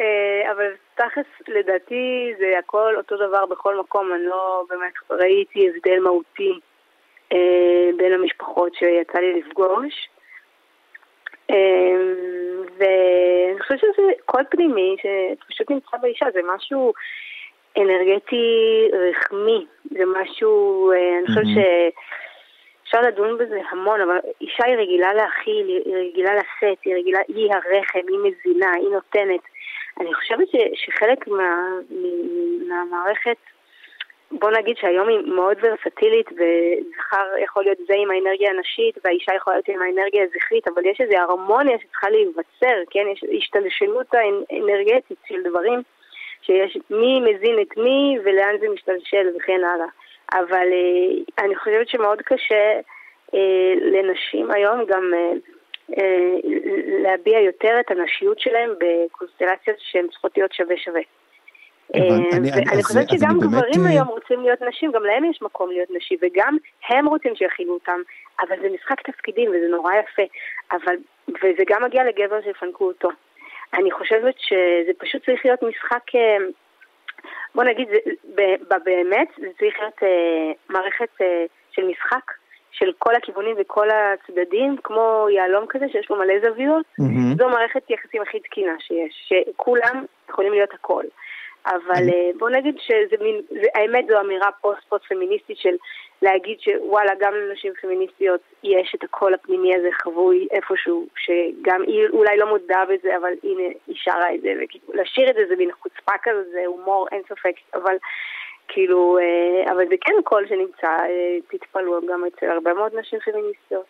[0.00, 6.00] אה, אבל תכלס, לדעתי זה הכל אותו דבר בכל מקום, אני לא באמת ראיתי הבדל
[6.02, 6.60] מהותי
[7.32, 10.08] אה, בין המשפחות שיצא לי לפגוש.
[11.50, 11.96] אה,
[12.78, 16.92] ואני חושבת שזה קול פנימי שפשוט נמצא באישה, זה משהו
[17.78, 25.14] אנרגטי רחמי, זה משהו, אה, אני חושבת שאפשר לדון בזה המון, אבל אישה היא רגילה
[25.14, 29.40] להכיל, היא רגילה לשאת, היא רגילה, היא הרחם, היא מזינה, היא נותנת.
[30.00, 31.68] אני חושבת ש, שחלק מה,
[32.68, 33.36] מהמערכת,
[34.32, 39.56] בוא נגיד שהיום היא מאוד ורסטילית, וזכר יכול להיות זה עם האנרגיה הנשית, והאישה יכולה
[39.56, 43.04] להיות עם האנרגיה הזכרית, אבל יש איזו הרמוניה שצריכה להיווצר, כן?
[43.12, 45.82] יש השתלשלות האנרגטית של דברים.
[46.42, 49.86] שיש מי מזין את מי ולאן זה משתלשל וכן הלאה.
[50.32, 52.80] אבל אה, אני חושבת שמאוד קשה
[53.34, 55.32] אה, לנשים היום גם אה,
[55.98, 56.34] אה,
[57.02, 61.00] להביע יותר את הנשיות שלהם בקונסטלציות שהן צריכות להיות שווה שווה.
[61.94, 62.00] אה,
[62.54, 66.18] ואני חושבת שגם גברים אה, היום רוצים להיות נשים, גם להם יש מקום להיות נשים,
[66.22, 66.56] וגם
[66.88, 68.00] הם רוצים שיכילו אותם,
[68.40, 70.22] אבל זה משחק תפקידים וזה נורא יפה,
[70.72, 70.96] אבל,
[71.28, 73.08] וזה גם מגיע לגבר שיפנקו אותו.
[73.74, 76.36] אני חושבת שזה פשוט צריך להיות משחק, אה,
[77.54, 77.88] בוא נגיד,
[78.84, 80.00] באמת זה צריך להיות
[80.68, 81.10] מערכת
[81.70, 82.32] של משחק,
[82.70, 87.38] של כל הכיוונים וכל הצדדים, כמו יהלום כזה שיש לו מלא זוויות, mm-hmm.
[87.38, 91.04] זו מערכת יחסים הכי תקינה שיש, שכולם יכולים להיות הכל.
[91.68, 92.38] אבל mm-hmm.
[92.38, 95.76] בוא נגיד שזה מין, זה, האמת זו אמירה פוסט-פוסט פמיניסטית של
[96.22, 102.36] להגיד שוואלה, גם לנשים פמיניסטיות יש את הקול הפנימי הזה חבוי איפשהו, שגם היא אולי
[102.36, 104.52] לא מודעה בזה, אבל הנה, היא שרה את זה,
[104.88, 107.96] ולשיר את זה זה מין חוצפה כזה, זה הומור, אין ספק, אבל
[108.68, 113.86] כאילו, אה, אבל זה כן קול שנמצא, אה, תתפלאו, גם אצל הרבה מאוד נשים פמיניסטיות.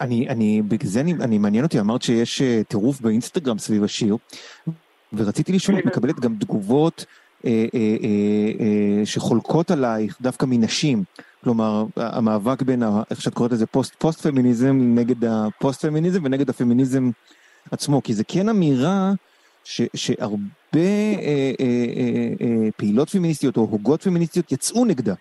[0.00, 4.16] אני, אני, בגלל זה אני, אני מעניין אותי, אמרת שיש אה, טירוף באינסטגרם סביב השיר,
[5.12, 7.04] ורציתי לשאול את מקבלת גם תגובות
[7.46, 8.08] אה, אה, אה,
[8.60, 10.98] אה, שחולקות עלייך דווקא מנשים.
[11.44, 13.66] כלומר, המאבק בין, ה, איך שאת קוראת לזה,
[13.98, 17.10] פוסט פמיניזם נגד הפוסט פמיניזם ונגד הפמיניזם
[17.72, 19.12] עצמו, כי זה כן אמירה
[19.64, 20.40] ש, שהרבה
[20.76, 21.64] אה, אה,
[21.96, 25.14] אה, אה, פעילות פמיניסטיות או הוגות פמיניסטיות יצאו נגדה.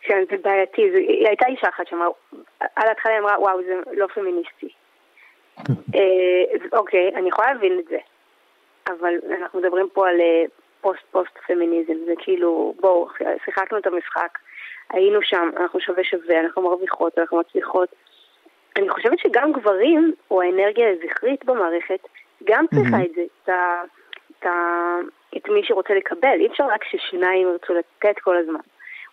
[0.00, 2.06] כן, זה בעייתי, זה, היא הייתה אישה אחת שאמרה,
[2.60, 4.68] על ההתחלה היא אמרה, וואו, זה לא פמיניסטי.
[5.94, 7.96] אה, אוקיי, אני יכולה להבין את זה,
[8.88, 10.44] אבל אנחנו מדברים פה על אה,
[10.80, 13.08] פוסט-פוסט פמיניזם, זה כאילו, בואו,
[13.44, 14.38] שיחקנו את המשחק,
[14.90, 17.88] היינו שם, אנחנו שווה שווה, אנחנו מרוויחות, אנחנו מצליחות.
[18.76, 22.00] אני חושבת שגם גברים, או האנרגיה הזכרית במערכת,
[22.44, 23.48] גם צריכה את זה, את,
[24.30, 24.46] את,
[25.36, 26.40] את מי שרוצה לקבל.
[26.40, 28.60] אי אפשר רק ששניים ירצו לתת כל הזמן,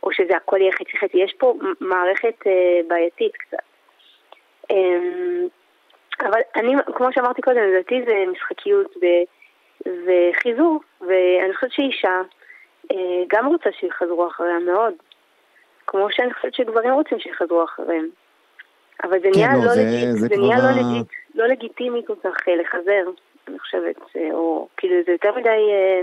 [0.04, 1.18] או שזה הכל יהיה חצי חצי.
[1.18, 3.58] יש פה מערכת אה, בעייתית קצת.
[4.72, 5.48] אה,
[6.20, 8.94] אבל אני, כמו שאמרתי קודם, לדעתי זה משחקיות
[9.86, 12.22] וחיזור, ואני חושבת שאישה
[12.92, 14.94] אה, גם רוצה שיחזרו אחריה מאוד,
[15.88, 18.10] כמו שאני חושבת שגברים רוצים שיחזרו אחריהם.
[19.04, 22.16] אבל זה נהיה, כן, לא, לא, זה, זה, זה נהיה לא, לגיט, לא לגיטימי כל
[22.24, 23.04] כך אה, לחזר,
[23.48, 26.02] אני חושבת, אה, או כאילו זה יותר מדי אה,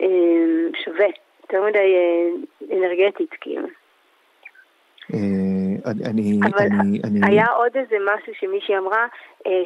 [0.00, 1.06] אה, שווה,
[1.42, 3.68] יותר מדי אה, אנרגטית, כאילו.
[5.84, 7.20] אני, אבל אני, אני...
[7.22, 9.06] היה עוד איזה משהו שמישהי אמרה,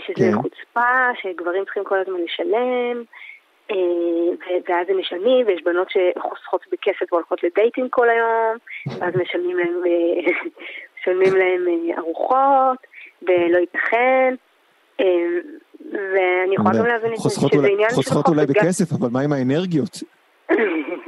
[0.06, 0.32] שזה כן.
[0.34, 3.02] חוצפה, שגברים צריכים כל הזמן לשלם,
[4.68, 8.56] ואז הם משלמים, ויש בנות שחוסכות בכסף והולכות לדייטים כל היום,
[8.98, 9.82] ואז משלמים להם,
[11.00, 11.66] משלמים להם
[11.98, 12.78] ארוחות,
[13.22, 14.34] ולא ייתכן.
[15.92, 17.94] ואני יכולה גם להבין שזה עניין של.
[17.94, 20.02] חוסכות אולי בכסף, אבל מה עם האנרגיות?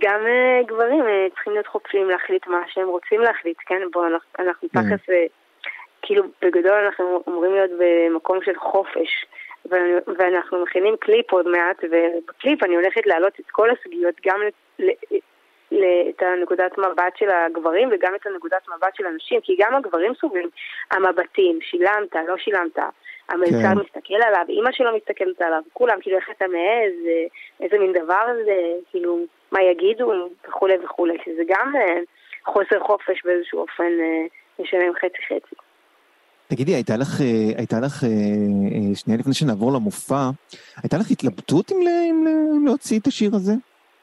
[0.00, 3.82] גם uh, גברים uh, צריכים להיות חופשיים להחליט מה שהם רוצים להחליט, כן?
[3.92, 4.06] בואו,
[4.38, 4.72] אנחנו, mm.
[4.72, 5.12] תכף, uh,
[6.02, 9.26] כאילו, בגדול אנחנו אמורים להיות במקום של חופש,
[10.18, 14.40] ואנחנו מכינים קליפ עוד מעט, ובקליפ אני הולכת להעלות את כל הסוגיות, גם
[16.08, 20.48] את הנקודת מבט של הגברים וגם את הנקודת מבט של הנשים, כי גם הגברים סובלים
[20.90, 22.78] המבטים, שילמת, לא שילמת,
[23.30, 23.78] המלצר כן.
[23.78, 26.94] מסתכל עליו, אימא שלו מסתכלת עליו, כולם, כאילו איך אתה מעז,
[27.60, 28.56] איזה מין דבר זה,
[28.90, 29.18] כאילו,
[29.52, 30.12] מה יגידו
[30.48, 32.00] וכולי וכולי, שזה גם אה,
[32.44, 34.26] חוסר חופש באיזשהו אופן אה,
[34.58, 35.54] לשלם חצי חצי.
[36.48, 38.04] תגידי, הייתה לך, אה, הייתה לך,
[38.94, 40.30] שנייה לפני שנעבור למופע,
[40.82, 42.24] הייתה לך התלבטות אם
[42.66, 43.52] להוציא את השיר הזה?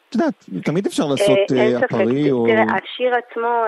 [0.10, 0.34] את יודעת,
[0.66, 1.38] תמיד אפשר לעשות
[1.84, 2.46] הפרי או...
[2.48, 3.64] תראה, השיר עצמו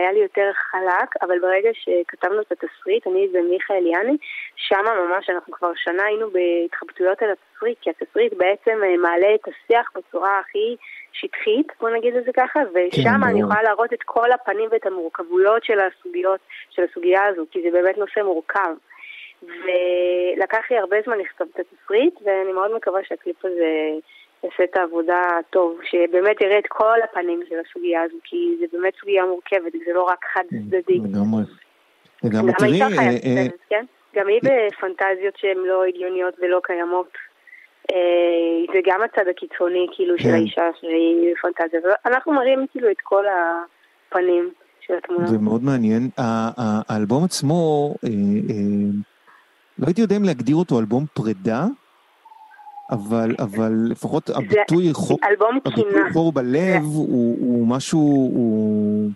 [0.00, 4.16] היה לי יותר חלק, אבל ברגע שכתבנו את התסריט, אני ומיכאל יאני,
[4.56, 9.90] שמה ממש, אנחנו כבר שנה היינו בהתחבטויות על התסריט, כי התסריט בעצם מעלה את השיח
[9.96, 10.76] בצורה הכי
[11.12, 14.86] שטחית, בוא נגיד את זה ככה, ושם כן, אני יכולה להראות את כל הפנים ואת
[14.86, 18.74] המורכבויות של הסוגיות, של הסוגיה הזו, כי זה באמת נושא מורכב.
[19.42, 23.70] ולקח לי הרבה זמן לכתוב את התסריט, ואני מאוד מקווה שהקליפ הזה...
[24.46, 28.92] יעשה את העבודה טוב, שבאמת יראה את כל הפנים של הסוגיה הזו, כי זה באמת
[29.00, 30.98] סוגיה מורכבת, זה לא רק חד צדדי.
[30.98, 31.42] לגמרי.
[32.24, 32.80] לגמרי, תראי...
[32.80, 33.84] גם אה, אה, כן?
[34.16, 37.10] גם היא בפנטזיות שהן לא הגיוניות ולא קיימות.
[37.92, 40.34] אה, זה גם הצד הקיצוני, כאילו, של כן.
[40.34, 41.80] האישה שהיא בפנטזיה.
[42.06, 45.26] אנחנו מראים כאילו את כל הפנים של התמונה.
[45.26, 46.02] זה מאוד מעניין.
[46.88, 47.94] האלבום עצמו,
[49.78, 51.64] לא הייתי יודע אם להגדיר אותו אלבום פרידה.
[52.90, 55.18] אבל, אבל לפחות הביטוי חור,
[55.66, 58.00] הביטוי חור בלב הוא, הוא משהו,
[58.34, 59.10] הוא...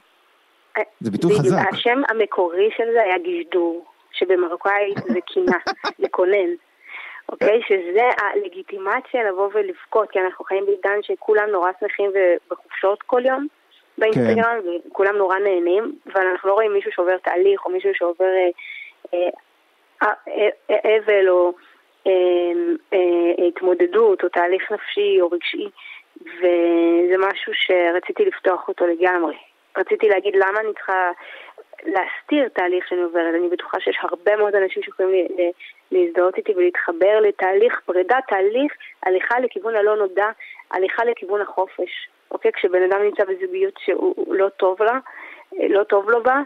[1.00, 1.72] זה ביטוי חזק.
[1.72, 5.58] השם המקורי של זה היה גשדור, שבמרוקאית זה קינה,
[5.98, 6.50] לקונן.
[7.28, 7.60] אוקיי?
[7.68, 13.46] שזה הלגיטימציה לבוא ולבכות, כי אנחנו חיים בעידן שכולם נורא שמחים ובחופשות כל יום
[13.98, 14.88] באינסטגרם, כן.
[14.88, 18.24] וכולם נורא נהנים, ואנחנו לא רואים מישהו שעובר תהליך, או מישהו שעובר
[19.14, 19.18] אה,
[20.02, 20.08] אה,
[20.70, 21.52] אה, אבל, או...
[22.06, 25.68] אמ, אה, התמודדות או תהליך נפשי או רגשי,
[26.22, 29.36] וזה משהו שרציתי לפתוח אותו לגמרי.
[29.78, 31.10] רציתי להגיד למה אני צריכה
[31.84, 33.34] להסתיר תהליך שאני עוברת.
[33.34, 35.26] אני בטוחה שיש הרבה מאוד אנשים שיכולים
[35.92, 40.26] להזדהות איתי ולהתחבר לתהליך פרידה, תהליך הליכה לכיוון הלא נודע,
[40.70, 42.52] הליכה לכיוון החופש, אוקיי?
[42.52, 44.98] כשבן אדם נמצא בזוגיות שהוא לא טוב לה,
[45.68, 46.40] לא טוב לו בה,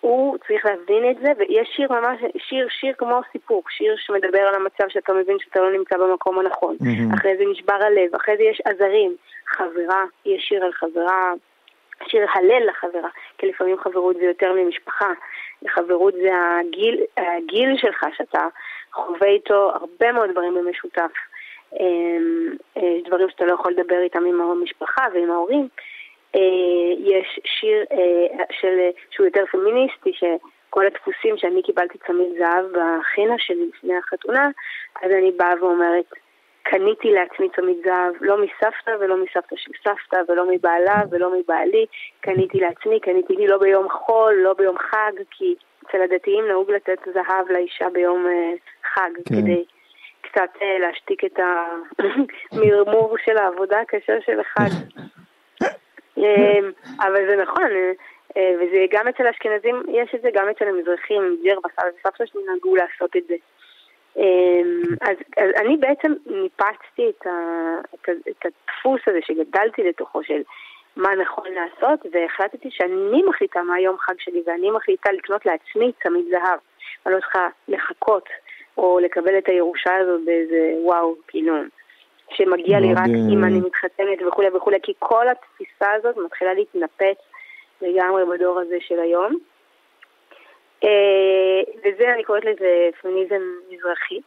[0.00, 4.54] הוא צריך להבין את זה, ויש שיר ממש, שיר, שיר כמו סיפור, שיר שמדבר על
[4.54, 6.76] המצב שאתה מבין שאתה לא נמצא במקום הנכון.
[6.80, 7.14] Mm-hmm.
[7.14, 11.32] אחרי זה נשבר הלב, אחרי זה יש עזרים, חברה, יש שיר על חברה,
[12.06, 13.08] שיר הלל לחברה,
[13.38, 15.12] כי לפעמים חברות זה יותר ממשפחה.
[15.68, 16.30] חברות זה
[16.60, 18.46] הגיל, הגיל שלך, שאתה
[18.92, 21.10] חווה איתו הרבה מאוד דברים במשותף.
[21.80, 25.68] אמ, יש דברים שאתה לא יכול לדבר איתם עם המשפחה ועם ההורים.
[26.34, 26.40] אה,
[26.98, 28.78] יש שיר אה, של,
[29.10, 34.48] שהוא יותר פמיניסטי, שכל הדפוסים שאני קיבלתי צמיד זהב בחינה שלי לפני החתונה,
[35.02, 36.04] אז אני באה ואומרת,
[36.62, 41.86] קניתי לעצמי צמיד זהב, לא מסבתא ולא מסבתא של סבתא ולא מבעלה ולא מבעלי,
[42.20, 45.54] קניתי לעצמי, קניתי לי לא ביום חול, לא ביום חג, כי
[45.86, 48.58] אצל הדתיים נהוג לתת זהב לאישה ביום uh,
[48.94, 49.34] חג, כן.
[49.34, 49.64] כדי
[50.20, 51.38] קצת להשתיק את
[52.52, 54.70] המרמור של העבודה הקשה של החג.
[56.18, 57.62] אמ, אבל זה נכון,
[58.36, 62.40] אה, וזה גם אצל האשכנזים, יש את זה גם אצל המזרחים, ג'ר בסבא וסבתא שלי
[62.46, 63.34] נהגו לעשות את זה.
[64.16, 67.30] אמ, אז, אז אני בעצם ניפצתי את, ה,
[67.94, 70.42] את, את הדפוס הזה שגדלתי לתוכו של
[70.96, 76.24] מה נכון לעשות, והחלטתי שאני מחליטה מה יום חג שלי, ואני מחליטה לקנות לעצמי צמיד
[76.30, 76.58] זהב.
[77.06, 78.28] אני לא צריכה לחכות
[78.78, 81.54] או לקבל את הירושה הזאת באיזה וואו, כאילו,
[82.36, 87.18] שמגיע לי רק אם אני מתחתנת וכולי וכולי, כי כל התפיסה הזאת מתחילה להתנפץ
[87.82, 89.38] לגמרי בדור הזה של היום.
[90.84, 94.20] אה, וזה, אני קוראת לזה פמיניזם מזרחי.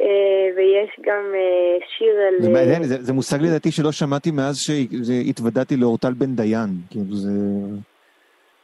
[0.00, 2.42] אה, ויש גם אה, שיר על...
[2.42, 6.70] זה מעניין, זה, זה מושג לדעתי שלא שמעתי מאז שהתוודעתי לאורטל בן דיין.
[6.90, 7.30] כאילו זה,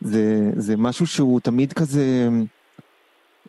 [0.01, 0.21] זה,
[0.57, 2.01] זה משהו שהוא תמיד כזה,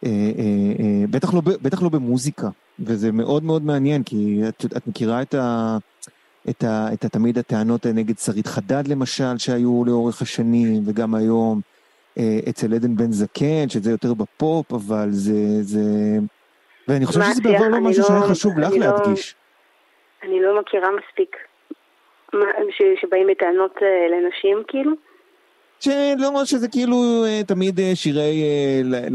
[0.06, 0.44] אה, אה,
[0.80, 2.48] אה, בטח, לא, בטח לא במוזיקה,
[2.80, 5.78] וזה מאוד מאוד מעניין, כי את, את מכירה את ה...
[6.50, 11.62] את, ה, את ה, תמיד הטענות נגד שרית חדד למשל, שהיו לאורך השנים, וגם היום.
[12.18, 15.62] אה, אצל עדן בן זקן, שזה יותר בפופ, אבל זה...
[15.62, 15.80] זה...
[16.88, 19.36] ואני חושב שזה בעבר לא משהו שהיה לא- חשוב לך לא- להדגיש.
[20.24, 21.38] אני לא מכירה מספיק
[23.02, 24.92] שבאים בטענות אה, לנשים, כאילו.
[25.84, 28.36] שלא שזה כאילו אה, תמיד שירי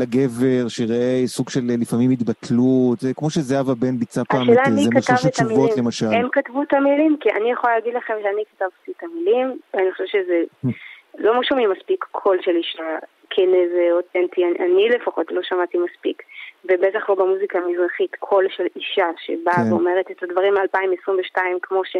[0.00, 5.26] לגבר, שירי סוג של לפעמים התבטלות, זה כמו שזהבה בן ביצעה פעם את זה משלוש
[5.26, 6.07] תשובות למשל.
[6.07, 10.09] הם כתבו את המילים, כי אני יכולה להגיד לכם שאני כתבתי את המילים, ואני חושבת
[10.09, 10.42] שזה
[11.18, 12.98] לא שומעים מספיק קול של אישה
[13.31, 16.22] כן איזה אותנטי, אני לפחות לא שמעתי מספיק,
[16.64, 19.72] ובטח לא במוזיקה המזרחית, קול של אישה שבאה כן.
[19.72, 21.96] ואומרת את הדברים מ-2022 כמו ש...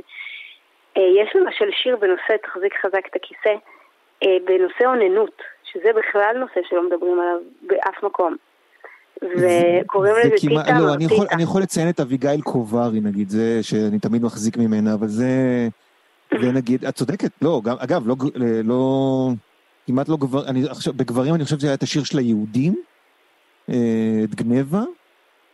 [0.97, 3.78] אה, יש למשל שיר בנושא תחזיק חזק את הכיסא, אה,
[4.25, 8.37] בנושא אוננות, שזה בכלל נושא שלא מדברים עליו באף מקום.
[9.23, 13.99] וקוראים לזה טיטה לא, אני יכול, אני יכול לציין את אביגיל קוברי נגיד, זה שאני
[13.99, 15.29] תמיד מחזיק ממנה, אבל זה...
[16.33, 18.17] ונגיד, את צודקת, לא, גם, אגב, לא,
[18.65, 19.29] לא,
[19.87, 22.83] כמעט לא גבר, אני עכשיו, בגברים אני חושב שזה היה את השיר של היהודים,
[23.69, 23.75] אה,
[24.25, 24.83] את גנבה,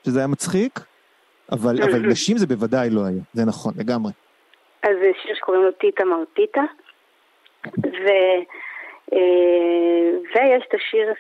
[0.07, 0.81] שזה היה מצחיק,
[1.53, 4.13] אבל, אבל נשים זה בוודאי לא היה, זה נכון, לגמרי.
[4.83, 6.63] אז זה שיר שקוראים לו טיטה מרטיטה,
[7.79, 8.09] ו,
[9.13, 11.13] אה, ויש את השיר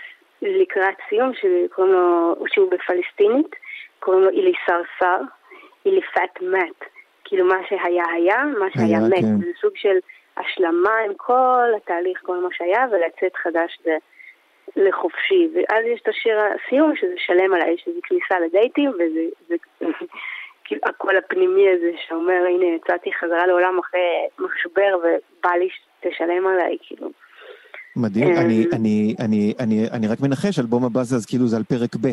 [0.43, 3.57] לקראת סיום שקוראים לו, שהוא בפלסטינית,
[3.99, 5.21] קוראים לו אילי סרסר,
[5.87, 6.89] אילי פאט מאט.
[7.25, 9.15] כאילו מה שהיה היה, מה שהיה היה, מת.
[9.15, 9.39] כן.
[9.39, 9.97] זה סוג של
[10.37, 13.91] השלמה עם כל התהליך, כל מה שהיה, ולצאת חדש ו...
[14.77, 15.49] לחופשי.
[15.55, 19.55] ואז יש את השיר הסיום, שזה שלם עליי, שזה כניסה לדייטים, וזה זה,
[20.65, 24.01] כאילו הקול הפנימי הזה שאומר, הנה יצאתי חזרה לעולם אחרי
[24.39, 25.69] משבר, ובא לי
[26.05, 27.11] שתשלם עליי, כאילו.
[27.97, 31.63] מדהים, אני, אני, אני, אני, אני רק מנחש, אלבום הבא זה אז כאילו זה על
[31.63, 32.07] פרק ב'.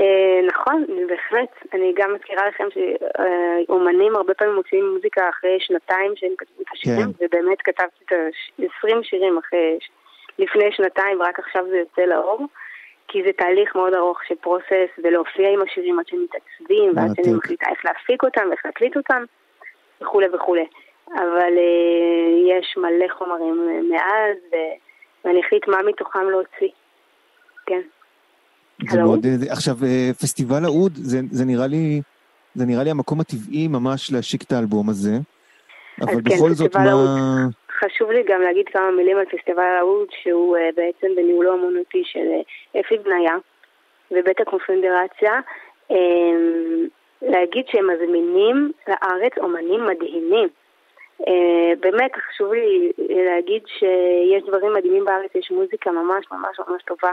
[0.00, 1.50] אה, נכון, בהחלט.
[1.74, 7.12] אני גם מזכירה לכם שאומנים הרבה פעמים מוציאים מוזיקה אחרי שנתיים שהם כתבו את השירים,
[7.12, 7.24] כן.
[7.24, 9.78] ובאמת כתבתי את ה-20 שירים אחרי,
[10.38, 12.46] לפני שנתיים, ורק עכשיו זה יוצא לאור.
[13.08, 17.36] כי זה תהליך מאוד ארוך של פרוסס, ולהופיע עם השירים עד שהם מתעצבים, ועד שאני
[17.36, 19.24] מחליטה איך להפיק אותם ואיך להקליט אותם,
[20.00, 20.66] וכולי וכולי.
[21.14, 24.36] אבל uh, יש מלא חומרים מאז,
[25.24, 26.68] ואני אחליט מה מתוכם להוציא.
[27.66, 27.80] כן.
[28.90, 32.00] זה מאוד, עכשיו, אה, פסטיבל האוד, זה, זה נראה לי,
[32.54, 35.12] זה נראה לי המקום הטבעי ממש להשיק את האלבום הזה.
[36.00, 36.90] אבל כן, בכל זאת, מה...
[36.90, 37.08] האוד.
[37.80, 42.18] חשוב לי גם להגיד כמה מילים על פסטיבל האוד, שהוא uh, בעצם בניהולו המונותי של
[42.18, 43.34] uh, אפי בניה
[44.10, 45.40] ובית הקונפדרציה.
[45.92, 45.94] Um,
[47.22, 50.48] להגיד שהם מזמינים לארץ אומנים מדהימים.
[51.22, 51.26] Uh,
[51.80, 57.12] באמת, חשוב לי להגיד שיש דברים מדהימים בארץ, יש מוזיקה ממש ממש ממש טובה.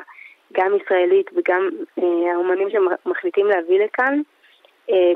[0.54, 4.22] גם ישראלית וגם אה, האומנים שמחליטים להביא לכאן,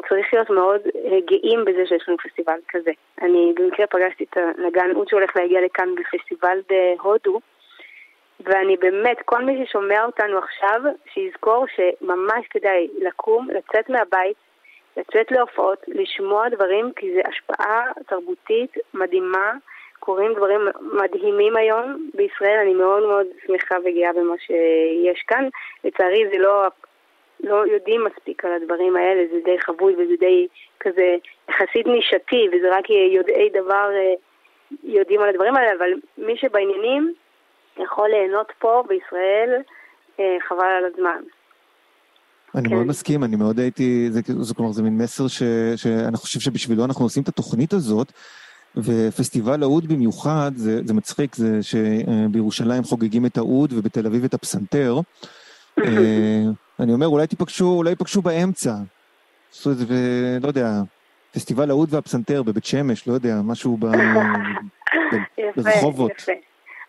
[0.10, 0.82] צריך להיות מאוד
[1.26, 2.92] גאים בזה שיש לנו פסטיבל כזה.
[3.22, 7.40] אני במקרה פגשתי את הנגן אוד שהולך להגיע לכאן בפסטיבל בהודו,
[8.40, 10.82] ואני באמת, כל מי ששומע אותנו עכשיו,
[11.14, 14.38] שיזכור שממש כדאי לקום, לצאת מהבית,
[14.98, 19.54] לצאת להופעות, לשמוע דברים, כי זו השפעה תרבותית מדהימה.
[20.00, 25.50] קורים דברים מדהימים היום בישראל, אני מאוד מאוד שמחה וגאה במה שיש כאן.
[25.84, 26.68] לצערי זה לא,
[27.44, 30.48] לא יודעים מספיק על הדברים האלה, זה די חבוי וזה די
[30.80, 31.16] כזה
[31.50, 34.14] יחסית נישתי, וזה רק יודעי דבר אה,
[34.84, 37.14] יודעים על הדברים האלה, אבל מי שבעניינים
[37.78, 39.62] יכול ליהנות פה בישראל,
[40.20, 41.22] אה, חבל על הזמן.
[42.56, 42.76] אני כן.
[42.76, 45.44] מאוד מסכים, אני מאוד הייתי, זה, זה כלומר זה מין מסר ש,
[45.76, 48.12] שאני חושב שבשבילו אנחנו עושים את התוכנית הזאת,
[48.78, 55.00] ופסטיבל האוד במיוחד, זה, זה מצחיק, זה שבירושלים חוגגים את האוד ובתל אביב את הפסנתר.
[55.80, 56.44] אה,
[56.80, 58.74] אני אומר, אולי תיפגשו, אולי תיפגשו באמצע.
[59.52, 59.86] עשו את זה,
[60.42, 60.82] לא יודע,
[61.34, 66.12] פסטיבל האוד והפסנתר בבית שמש, לא יודע, משהו ברחובות.
[66.12, 66.40] יפה, יפה.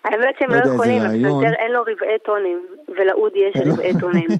[0.04, 3.72] האמת שהם לא, לא יכולים, הפסנתר אין לו רבעי טונים, ולאוד יש לא.
[3.72, 4.28] רבעי טונים.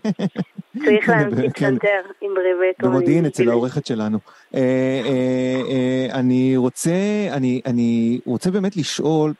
[0.84, 1.30] צריך כן.
[1.52, 2.96] פסנתר עם רבעי טונים.
[2.96, 4.18] במודיעין אצל העורכת שלנו.
[4.54, 4.60] אה,
[5.04, 6.90] אה, אה, אני רוצה,
[7.66, 9.32] אני רוצה באמת לשאול,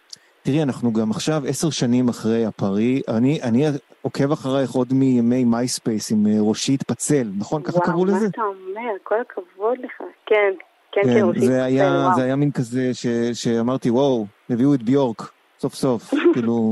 [0.42, 3.66] תראי, אנחנו גם עכשיו עשר שנים אחרי הפרי, אני, אני
[4.02, 7.62] עוקב אחרייך עוד מימי מייספייס עם ראשי התפצל, נכון?
[7.62, 8.16] ככה קראו לזה?
[8.16, 8.92] וואו, מה אתה אומר?
[9.02, 10.02] כל הכבוד לך.
[10.26, 10.52] כן,
[10.92, 12.90] כן, כן, ראשי התפצל, זה היה מין כזה
[13.34, 15.22] שאמרתי, וואו, הביאו את ביורק.
[15.60, 16.02] סוף סוף,
[16.34, 16.70] כאילו...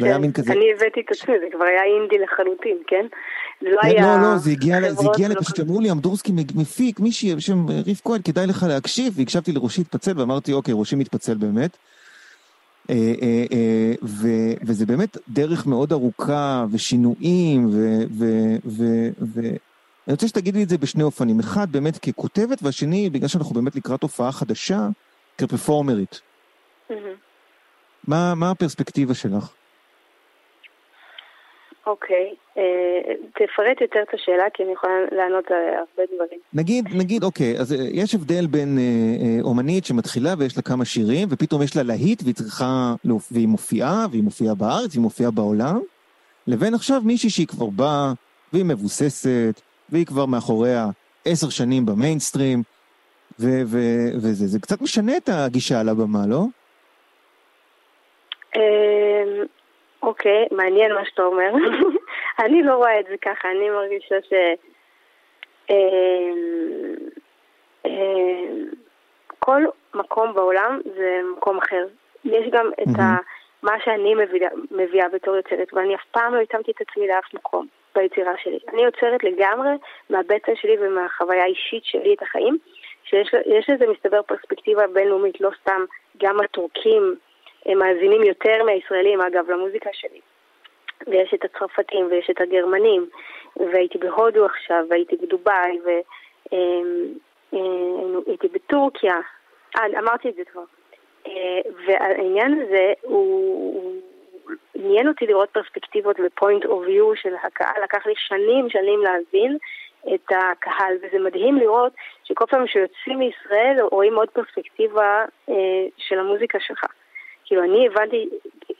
[0.00, 0.52] זה היה כן, מין כזה...
[0.52, 3.06] אני הבאתי את עצמי, זה כבר היה אינדי לחלוטין, כן?
[3.60, 4.16] זה לא היה...
[4.16, 8.00] לא, לא, זה הגיע, זה הגיע, לא פשוט אמרו לי, אמדורסקי מפיק, מישהי בשם ריף
[8.04, 11.76] כהן, כדאי לך להקשיב, והקשבתי לראשי התפצל, ואמרתי, אוקיי, ראשי מתפצל באמת.
[12.90, 13.92] אה, אה, אה,
[14.62, 19.58] וזה באמת דרך מאוד ארוכה, ושינויים, ואני
[20.08, 21.40] רוצה שתגידי את זה בשני אופנים.
[21.40, 24.88] אחד, באמת ככותבת, והשני, בגלל שאנחנו באמת לקראת הופעה חדשה,
[25.38, 26.20] כפרפורמרית.
[28.06, 29.50] מה, מה הפרספקטיבה שלך?
[31.88, 36.40] אוקיי, אה, תפרט יותר את השאלה כי אני יכולה לענות על הרבה דברים.
[36.54, 41.28] נגיד, נגיד, אוקיי, אז אה, יש הבדל בין אה, אומנית שמתחילה ויש לה כמה שירים
[41.30, 42.94] ופתאום יש לה להיט והיא צריכה,
[43.32, 45.80] והיא מופיעה, והיא מופיעה בארץ, והיא מופיעה בעולם,
[46.46, 48.12] לבין עכשיו מישהי שהיא כבר באה
[48.52, 50.86] והיא מבוססת והיא כבר מאחוריה
[51.24, 52.62] עשר שנים במיינסטרים
[53.38, 56.44] וזה, זה קצת משנה את הגישה על הבמה, לא?
[60.02, 61.50] אוקיי, מעניין מה שאתה אומר.
[62.44, 64.32] אני לא רואה את זה ככה, אני מרגישה ש...
[65.70, 66.96] אמ,
[67.86, 68.68] אמ,
[69.38, 69.62] כל
[69.94, 71.86] מקום בעולם זה מקום אחר.
[72.24, 73.16] יש גם את ה...
[73.62, 77.66] מה שאני מביאה, מביאה בתור יוצרת, ואני אף פעם לא התאמתי את עצמי לאף מקום
[77.94, 78.58] ביצירה שלי.
[78.72, 79.70] אני יוצרת לגמרי
[80.10, 82.58] מהבטן שלי ומהחוויה האישית שלי את החיים,
[83.04, 85.84] שיש לזה מסתבר פרספקטיבה בינלאומית, לא סתם
[86.18, 87.14] גם הטורקים
[87.68, 90.20] הם מאזינים יותר מהישראלים, אגב, למוזיקה שלי.
[91.06, 93.06] ויש את הצרפתים ויש את הגרמנים,
[93.56, 95.80] והייתי בהודו עכשיו, והייתי בדובאי,
[97.52, 99.16] והייתי בטורקיה.
[99.76, 100.64] אה, אמרתי את זה כבר.
[101.26, 104.00] אה, והעניין הזה הוא...
[104.74, 109.58] עניין אותי לראות פרספקטיבות ו-point of view של הקהל, לקח לי שנים שנים להבין
[110.14, 111.92] את הקהל, וזה מדהים לראות
[112.24, 115.54] שכל פעם שיוצאים מישראל רואים עוד פרספקטיבה אה,
[115.96, 116.84] של המוזיקה שלך.
[117.48, 118.28] כאילו, אני הבנתי,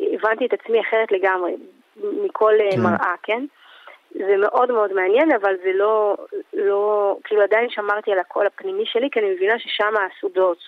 [0.00, 1.56] הבנתי את עצמי אחרת לגמרי,
[1.96, 2.80] מכל אה, כן.
[2.80, 3.44] מראה, כן?
[4.10, 6.16] זה מאוד מאוד מעניין, אבל זה לא,
[6.54, 10.58] לא, כאילו עדיין שמרתי על הקול הפנימי שלי, כי אני מבינה ששם הסודות.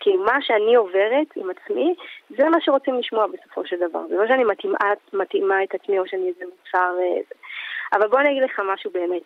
[0.00, 1.94] כי מה שאני עוברת עם עצמי,
[2.38, 4.00] זה מה שרוצים לשמוע בסופו של דבר.
[4.08, 4.78] זה לא שאני מתאימה,
[5.12, 6.96] מתאימה את עצמי או שאני איזה מוצר...
[7.00, 7.20] אה,
[7.92, 9.22] אבל בוא אני אגיד לך משהו באמת.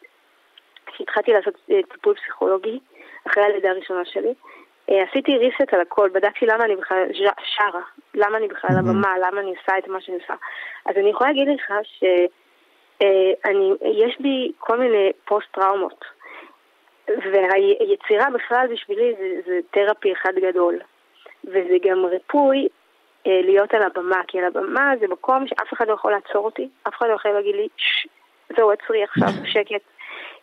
[0.87, 2.79] כשהתחלתי לעשות אה, טיפול פסיכולוגי,
[3.27, 4.35] אחרי הלידה הראשונה שלי,
[4.89, 7.07] עשיתי ריסט על הכל, בדקתי למה אני בכלל
[7.45, 7.81] שרה,
[8.15, 10.35] למה אני בכלל על הבמה, למה אני עושה את מה שאני עושה.
[10.87, 16.05] אז אני יכולה להגיד לך שיש אה, בי כל מיני פוסט-טראומות,
[17.09, 20.81] והיצירה בכלל בשבילי זה, זה תרפי אחד גדול,
[21.45, 22.69] וזה גם ריפוי
[23.27, 26.69] אה, להיות על הבמה, כי על הבמה זה מקום שאף אחד לא יכול לעצור אותי,
[26.89, 27.69] אף אחד לא יכול להגיד לי,
[28.57, 29.83] זהו, עצרי עכשיו, שקט.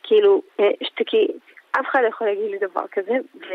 [0.04, 0.42] כאילו,
[0.84, 1.28] שתקי,
[1.72, 3.48] אף אחד לא יכול להגיד לי דבר כזה, ו...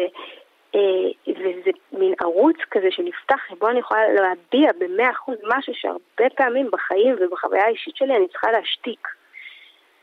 [0.76, 6.70] אה, וזה מין ערוץ כזה שנפתח, שבו אני יכולה להביע במאה אחוז משהו שהרבה פעמים
[6.72, 9.08] בחיים ובחוויה האישית שלי אני צריכה להשתיק.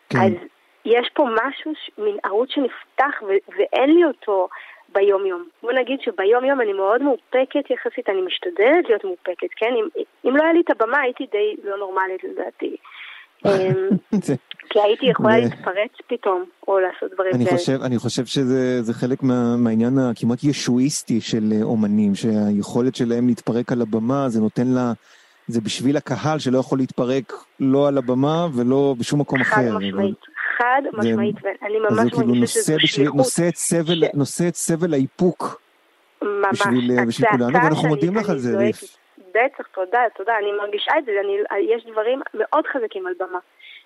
[0.09, 0.17] כן.
[0.19, 0.31] אז
[0.85, 4.49] יש פה משהו, מין ערוץ שנפתח ו- ואין לי אותו
[4.89, 5.47] ביום-יום.
[5.61, 9.73] בוא נגיד שביום-יום אני מאוד מאופקת יחסית, אני משתדלת להיות מאופקת, כן?
[9.75, 9.87] אם,
[10.25, 12.75] אם לא היה לי את הבמה הייתי די לא נורמלית לדעתי.
[13.45, 13.89] אמ,
[14.69, 17.57] כי הייתי יכולה להתפרץ פתאום, או לעשות דברים אני כאלה.
[17.57, 23.71] חושב, אני חושב שזה חלק מה, מהעניין הכמעט ישועיסטי של אה, אומנים, שהיכולת שלהם להתפרק
[23.71, 24.93] על הבמה, זה נותן לה,
[25.47, 29.77] זה בשביל הקהל שלא יכול להתפרק לא על הבמה ולא בשום מקום חד אחר.
[29.77, 30.15] משמעית,
[30.57, 33.15] חד משמעית, ואני ממש כאילו מרגישה בשביל, שליחות.
[34.13, 35.61] נושא, את סבל, האיפוק
[36.21, 38.57] ממש, בשביל, אה, בשביל כולנו, ואנחנו מודים לך אני על זה.
[38.57, 39.02] ריף.
[39.33, 43.39] בטח, תודה, תודה, אני מרגישה את זה, אני, יש דברים מאוד חזקים על במה.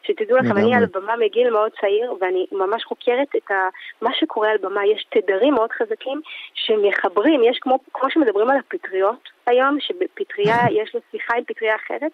[0.03, 0.57] שתדעו לכם.
[0.57, 3.69] אני על במה מגיל מאוד צעיר, ואני ממש חוקרת את ה,
[4.01, 4.85] מה שקורה על במה.
[4.85, 6.21] יש תדרים מאוד חזקים
[6.53, 12.11] שמחברים, יש כמו, כמו שמדברים על הפטריות היום, שבפטריה יש לו שיחה עם פטריה אחרת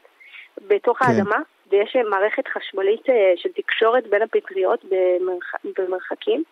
[0.67, 1.05] בתוך כן.
[1.05, 1.38] האדמה,
[1.69, 6.43] ויש מערכת חשמלית אה, של תקשורת בין הפטריות במרח, במרחקים.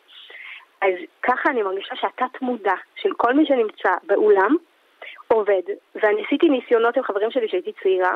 [0.81, 4.55] אז ככה אני מרגישה שהתת מודע של כל מי שנמצא באולם
[5.31, 5.61] עובד,
[5.95, 8.15] ואני עשיתי ניסיונות עם חברים שלי כשהייתי צעירה,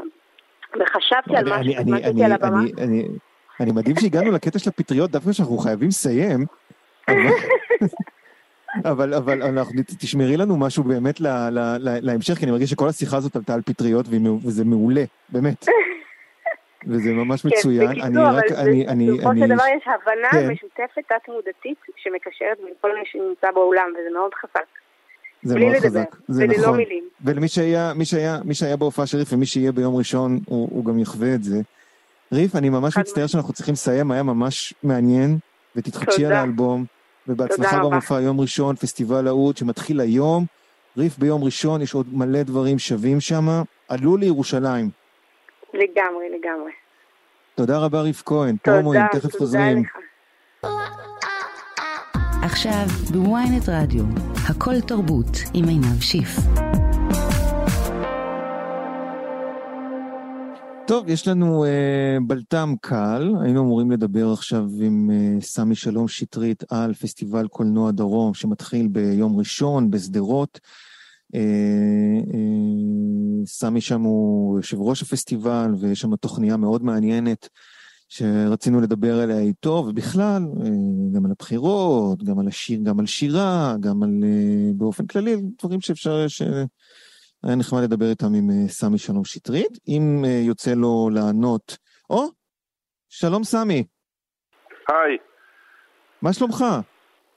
[0.79, 1.73] וחשבתי על משהו,
[2.09, 2.59] אותי על הבמה.
[3.59, 6.45] אני- מדהים שהגענו לקטע של הפטריות דווקא שאנחנו חייבים לסיים.
[8.85, 12.87] אבל- אבל אנחנו תשמרי לנו משהו באמת ל- ל- ל- להמשך כי אני מרגיש שכל
[12.87, 14.05] השיחה הזאת עלתה על פטריות
[14.45, 15.65] וזה מעולה באמת.
[16.87, 17.87] וזה ממש כן, מצוין.
[17.89, 18.41] אני בקיצור, אבל
[19.17, 20.49] בסופו של דבר יש הבנה כן.
[20.51, 24.65] משותפת תת-מודעתית שמקשרת בין כל מי שנמצא באולם, וזה מאוד חזק.
[25.45, 26.15] זה מאוד לדבר, חזק.
[26.27, 26.77] זה וללא נכון.
[26.77, 27.03] מילים.
[27.21, 30.85] ולמי שהיה, מי שהיה, מי שהיה בהופעה של ריף ומי שיהיה ביום ראשון, הוא, הוא
[30.85, 31.61] גם יחווה את זה.
[32.33, 33.27] ריף, אני ממש מצטער.
[33.27, 35.37] שאנחנו צריכים לסיים, היה ממש מעניין,
[35.75, 36.31] ותתחדשי על.
[36.31, 36.85] האלבום,
[37.27, 37.79] ובהצלחה.
[37.79, 40.45] במופע יום ראשון, פסטיבל האוד שמתחיל היום.
[40.97, 43.47] ריף ביום ראשון, יש עוד מלא דברים שווים שם.
[43.89, 44.89] עלו לירושלים.
[45.73, 46.71] לגמרי, לגמרי.
[47.55, 48.55] תודה רבה, ריף כהן.
[48.63, 48.81] תודה,
[49.37, 49.71] תודה.
[49.71, 50.04] לך.
[52.45, 54.03] עכשיו בוויינט רדיו,
[54.49, 56.37] הכל תרבות עם עינב שיף.
[60.87, 66.63] טוב, יש לנו אה, בלטם קל, היינו אמורים לדבר עכשיו עם אה, סמי שלום שטרית
[66.69, 70.59] על פסטיבל קולנוע דרום שמתחיל ביום ראשון בשדרות.
[71.35, 71.39] אה,
[72.33, 77.49] אה, סמי שם הוא יושב ראש הפסטיבל ויש שם תוכניה מאוד מעניינת
[78.09, 80.69] שרצינו לדבר עליה איתו, ובכלל, אה,
[81.15, 85.81] גם על הבחירות, גם על השיר, גם על שירה, גם על, אה, באופן כללי, דברים
[85.81, 86.41] שאפשר, ש...
[87.43, 89.79] היה נחמד לדבר איתם עם אה, סמי שלום שטרית.
[89.87, 91.77] אם יוצא לו לענות,
[92.09, 92.27] או,
[93.09, 93.83] שלום סמי,
[94.89, 95.17] היי,
[96.21, 96.65] מה שלומך?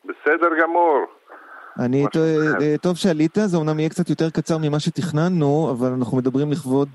[0.05, 1.07] בסדר גמור.
[1.79, 2.05] אני,
[2.83, 6.89] טוב שעלית, זה אומנם יהיה קצת יותר קצר ממה שתכננו, אבל אנחנו מדברים לכבוד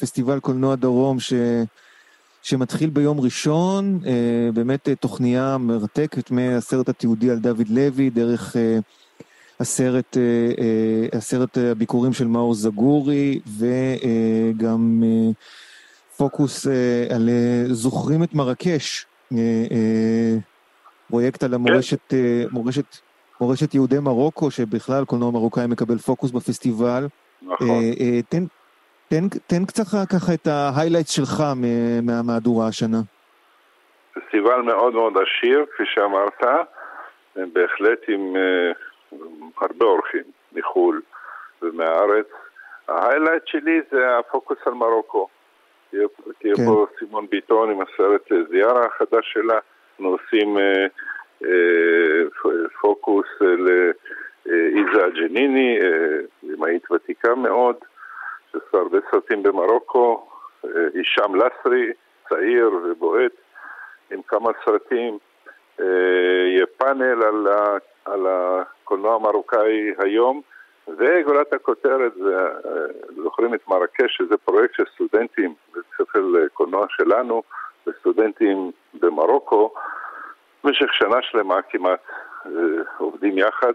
[0.00, 1.32] פסטיבל קולנוע דרום ש...
[2.42, 8.78] שמתחיל ביום ראשון, אה, באמת אה, תוכניה מרתקת מהסרט התיעודי על דוד לוי, דרך אה,
[9.60, 10.22] הסרט, אה,
[10.64, 15.30] אה, הסרט הביקורים של מאור זגורי, וגם אה,
[16.16, 17.28] פוקוס אה, על
[17.70, 19.38] זוכרים את מרקש, אה,
[19.70, 20.36] אה,
[21.10, 22.96] פרויקט על המורשת, אה, מורשת,
[23.40, 27.08] מורשת יהודי מרוקו, שבכלל קולנוע מרוקאי מקבל פוקוס בפסטיבל.
[27.42, 27.68] נכון.
[27.70, 28.44] אה, אה, תן,
[29.12, 31.42] תן, תן קצת ככה את ה highlights שלך
[32.02, 33.00] מהמהדורה השנה.
[34.14, 36.42] פסטיבל מאוד מאוד עשיר, כפי שאמרת,
[37.36, 38.72] בהחלט עם אה,
[39.60, 41.00] הרבה אורחים מחו"ל
[41.62, 42.26] ומהארץ.
[42.88, 45.28] ההיילייט שלי זה הפוקוס על מרוקו.
[45.90, 46.66] תהיה כן.
[46.66, 49.58] פה סימון ביטון עם הסרט אה, זיארה החדש שלה.
[49.98, 50.86] אנחנו עושים אה,
[51.44, 52.50] אה,
[52.80, 57.76] פוקוס אה, לאיזה ג'ניני, אה, אמהית ותיקה מאוד,
[58.52, 60.26] שעושה הרבה סרטים במרוקו.
[60.64, 61.92] אה, הישאם לסרי,
[62.28, 63.32] צעיר ובועט.
[64.10, 65.18] עם כמה סרטים,
[65.80, 65.86] אה,
[66.46, 70.40] יהיה פאנל על, ה, על הקולנוע המרוקאי היום,
[70.88, 72.86] וגולת הכותרת זה, אה,
[73.22, 77.42] זוכרים את מרקש, שזה פרויקט של סטודנטים, בית ספר לקולנוע שלנו,
[77.86, 79.74] וסטודנטים במרוקו,
[80.64, 82.00] במשך שנה שלמה כמעט
[82.98, 83.72] עובדים יחד,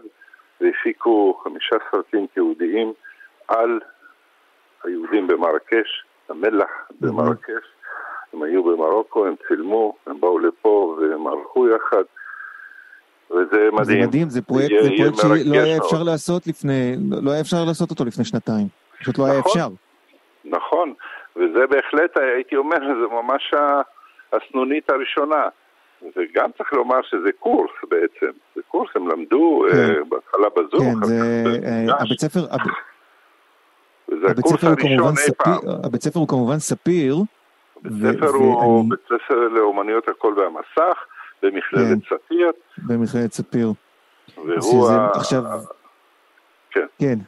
[0.60, 2.92] והפיקו חמישה סרטים תיעודיים
[3.48, 3.80] על
[4.84, 6.70] היהודים במרקש, המלח
[7.00, 7.64] במרקש.
[8.32, 12.02] הם היו במרוקו, הם צילמו, הם באו לפה והם ערכו יחד,
[13.30, 14.02] וזה זה מדהים.
[14.08, 15.84] מדהים, זה פרויקט, יהיה- זה פרויקט שלא היה מאוד.
[15.84, 18.66] אפשר לעשות לפני, לא היה אפשר לעשות אותו לפני שנתיים.
[19.00, 19.52] פשוט לא היה נכון.
[19.52, 19.68] אפשר.
[20.44, 20.94] נכון,
[21.36, 23.54] וזה בהחלט, הייתי אומר, זה ממש
[24.32, 25.44] הסנונית הראשונה.
[26.16, 29.76] וגם צריך לומר שזה קורס בעצם, זה קורס, הם למדו כן.
[29.78, 31.14] אה, בהתחלה בזום, כן, זה,
[31.88, 32.40] כך אה, הבית ספר,
[34.24, 35.58] הבית הקורס הראשון אי פעם.
[35.84, 37.16] הבית ספר הוא כמובן ספיר.
[37.82, 40.98] בית ו- ספר הוא בית ספר לאומניות הקול והמסך,
[41.42, 43.72] במכללת ספיר, במכללת ספיר.
[44.46, 45.08] והוא ה...
[45.14, 45.42] עכשיו,
[46.70, 46.86] כן.
[46.98, 47.18] כן.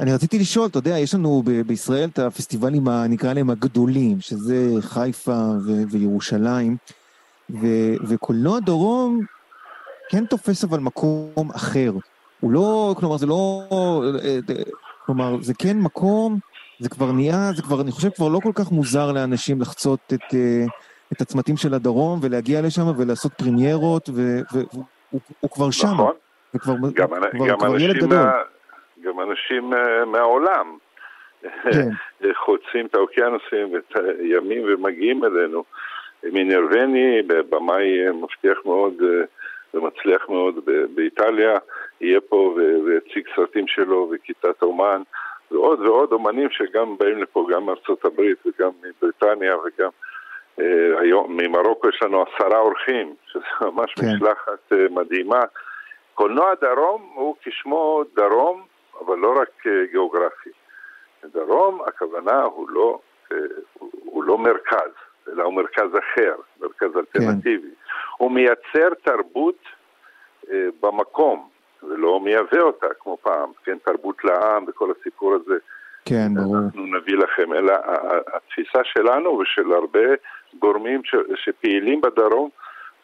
[0.00, 4.56] אני רציתי לשאול, אתה יודע, יש לנו ב- בישראל את הפסטיבלים, נקרא להם הגדולים, שזה
[4.80, 6.76] חיפה ו- וירושלים,
[7.50, 9.20] ו- וקולנוע דרום
[10.10, 11.92] כן תופס אבל מקום אחר.
[12.40, 14.62] הוא לא, כלומר, זה לא, אה, אה,
[15.06, 16.38] כלומר, זה כן מקום,
[16.78, 20.34] זה כבר נהיה, זה כבר, אני חושב, כבר לא כל כך מוזר לאנשים לחצות את,
[20.34, 20.64] אה,
[21.12, 25.86] את הצמתים של הדרום ולהגיע לשם ולעשות פרמיירות, והוא כבר שם.
[25.86, 26.14] נכון.
[26.54, 28.18] וכבר, גם, כבר, גם כבר ילד אנשים, גדול.
[28.18, 28.32] מה,
[29.02, 30.76] גם אנשים אה, מהעולם
[31.42, 31.88] כן.
[32.44, 35.64] חוצים את האוקיינוסים ואת הימים ומגיעים אלינו.
[36.32, 38.94] מינרווני, במאי אה, מבטיח מאוד
[39.74, 40.54] ומצליח מאוד
[40.94, 41.58] באיטליה,
[42.00, 45.02] יהיה פה ויציג סרטים שלו וכיתת אומן
[45.50, 49.90] ועוד ועוד אומנים שגם באים לפה, גם מארצות הברית וגם מבריטניה וגם
[50.60, 54.06] אה, היום ממרוקו יש לנו עשרה אורחים, שזה ממש כן.
[54.06, 55.40] משלחת אה, מדהימה.
[56.14, 58.62] קולנוע דרום הוא כשמו דרום,
[59.00, 60.50] אבל לא רק אה, גיאוגרפי.
[61.24, 62.98] דרום, הכוונה הוא לא,
[63.32, 63.36] אה,
[63.78, 64.90] הוא, הוא לא מרכז,
[65.28, 67.70] אלא הוא מרכז אחר, מרכז אלטרנטיבי.
[68.20, 69.58] הוא מייצר תרבות
[70.50, 71.48] אה, במקום,
[71.82, 75.54] ולא מייבא אותה כמו פעם, כן, תרבות לעם וכל הסיפור הזה.
[76.04, 76.56] כן, ברור.
[76.56, 77.72] אנחנו נביא לכם, אלא
[78.36, 80.00] התפיסה שלנו ושל הרבה
[80.58, 81.14] גורמים ש,
[81.44, 82.48] שפעילים בדרום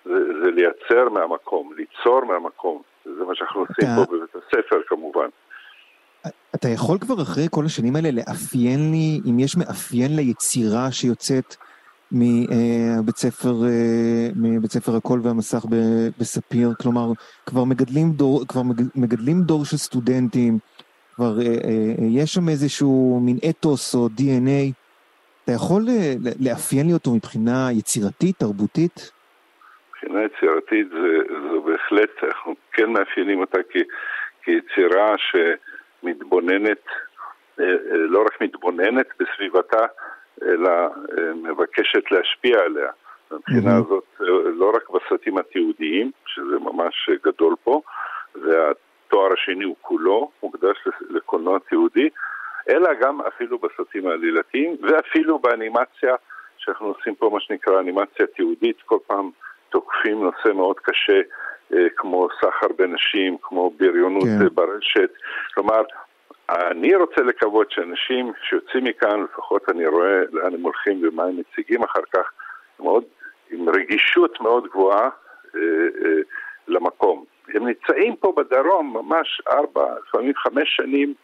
[0.05, 0.13] זה,
[0.45, 2.83] זה לייצר מהמקום, ליצור מהמקום.
[3.05, 5.29] זה מה שאנחנו עושים אתה- פה בבית הספר כמובן.
[6.55, 11.57] אתה יכול כבר אחרי כל השנים האלה לאפיין לי, אם יש מאפיין ליצירה שיוצאת
[12.13, 15.65] מבית ספר, אה, מבית ספר הקול והמסך
[16.21, 16.69] בספיר?
[16.83, 17.13] כלומר,
[17.47, 20.59] כבר מגדלים דור, כבר מג- מגדלים דור של סטודנטים,
[21.15, 24.73] כבר אה, אה, יש שם איזשהו מין אתוס או DNA.
[25.45, 29.13] אתה יכול אה, לאפיין לי אותו מבחינה יצירתית, תרבותית?
[29.91, 31.19] מבחינה יצירתית זה,
[31.51, 33.77] זו בהחלט, אנחנו כן מאפיינים אותה כ,
[34.45, 35.15] כיצירה
[36.03, 36.85] שמתבוננת,
[37.61, 39.87] אה, אה, לא רק מתבוננת בסביבתה,
[40.43, 42.91] אלא אה, מבקשת להשפיע עליה.
[43.31, 43.77] מבחינה.
[43.77, 47.81] הזאת, אה, לא רק בסרטים התיעודיים, שזה ממש גדול פה,
[48.35, 50.77] והתואר השני הוא כולו מוקדש
[51.11, 52.09] לקולנוע תיעודי,
[52.69, 56.15] אלא גם אפילו בסרטים העלילתיים, ואפילו באנימציה,
[56.59, 59.31] שאנחנו עושים פה מה שנקרא אנימציה תיעודית, כל פעם
[59.69, 61.21] תוקפים נושא מאוד קשה,
[61.75, 64.23] אה, כמו סחר בנשים, כמו בריונות.
[64.23, 64.49] כן.
[64.55, 65.11] ברשת.
[65.55, 65.83] כלומר,
[66.51, 71.83] אני רוצה לקוות שאנשים שיוצאים מכאן, לפחות אני רואה לאן הם הולכים ומה הם מציגים
[71.83, 72.31] אחר כך,
[72.81, 73.05] מאוד,
[73.51, 75.09] עם רגישות מאוד גבוהה
[75.55, 75.61] אה,
[76.05, 76.21] אה,
[76.69, 77.25] למקום.
[77.55, 81.15] הם נמצאים פה בדרום ממש ארבע, לפעמים חמש שנים,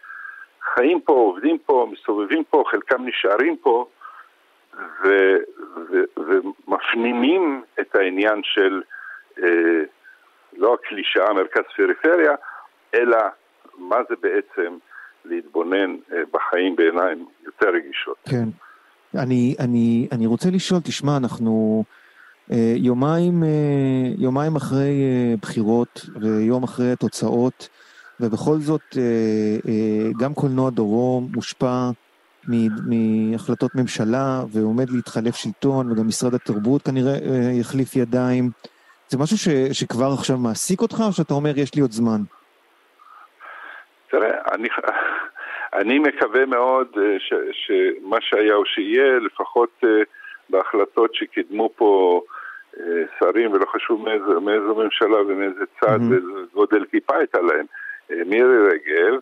[0.75, 3.87] חיים פה, עובדים פה, מסתובבים פה, חלקם נשארים פה,
[4.75, 5.09] ו,
[5.77, 8.83] ו, ומפנימים את העניין של
[9.43, 9.83] אה,
[10.57, 12.35] לא הקלישאה מרכז פריפריה,
[12.95, 13.19] אלא
[13.79, 14.79] מה זה בעצם
[15.25, 18.17] להתבונן אה, בחיים בעיניים יותר רגישות.
[18.29, 18.49] כן.
[19.15, 21.85] אני, אני, אני רוצה לשאול, תשמע, אנחנו
[22.53, 23.49] אה, יומיים, אה,
[24.19, 27.69] יומיים אחרי אה, בחירות ויום אחרי התוצאות,
[28.21, 29.03] ובכל זאת אה,
[29.69, 31.91] אה, גם קולנוע דרום מושפע
[32.87, 38.51] מהחלטות ממשלה ועומד להתחלף שלטון, וגם משרד התרבות כנראה אה, יחליף ידיים.
[39.09, 42.21] זה משהו ש, שכבר עכשיו מעסיק אותך, או שאתה אומר, יש לי עוד זמן?
[44.11, 44.69] תראה, אני,
[45.75, 50.03] אני מקווה מאוד אה, ש, שמה שהיה או שיהיה, לפחות אה,
[50.51, 52.23] בהחלטות שקידמו פה
[52.81, 56.11] אה, שרים, ולא חשוב מאיזו, מאיזו ממשלה ומאיזה צד Mhm.
[56.11, 57.67] ואיזה גודל כיפה הייתה להם.
[58.27, 59.21] מירי רגב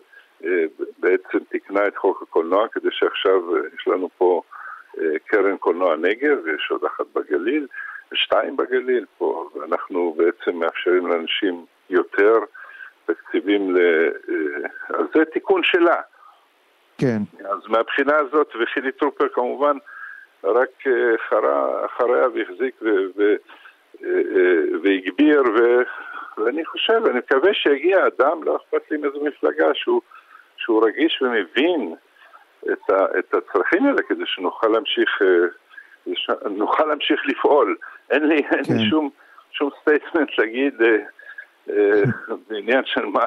[0.99, 4.41] בעצם תיקנה את חוק הקולנוע כדי שעכשיו יש לנו פה
[5.25, 7.67] קרן קולנוע נגב, ויש עוד אחת בגליל,
[8.11, 12.33] ושתיים בגליל פה, ואנחנו בעצם מאפשרים לאנשים יותר
[13.05, 13.79] תקציבים ל...
[14.89, 16.01] אז זה תיקון שלה.
[17.01, 19.77] כן, אז מהבחינה הזאת, וחילי טרופר כמובן
[20.43, 22.87] רק אה, חרה אחריה והחזיק ו-
[23.17, 23.35] ו-
[24.03, 25.83] אה, אה, והגביר, ו-
[26.37, 30.01] ואני חושב, אני מקווה שיגיע אדם, לא אכפת לי מאיזו מפלגה, שהוא,
[30.57, 31.95] שהוא רגיש ומבין
[32.71, 35.21] את, ה- את הצרכים האלה כדי שנוכל להמשיך,
[36.49, 37.75] נוכל להמשיך לפעול.
[38.09, 38.73] אין לי, אין כן.
[38.73, 39.09] לי שום,
[39.51, 40.73] שום statement להגיד
[42.47, 43.25] בעניין של מה,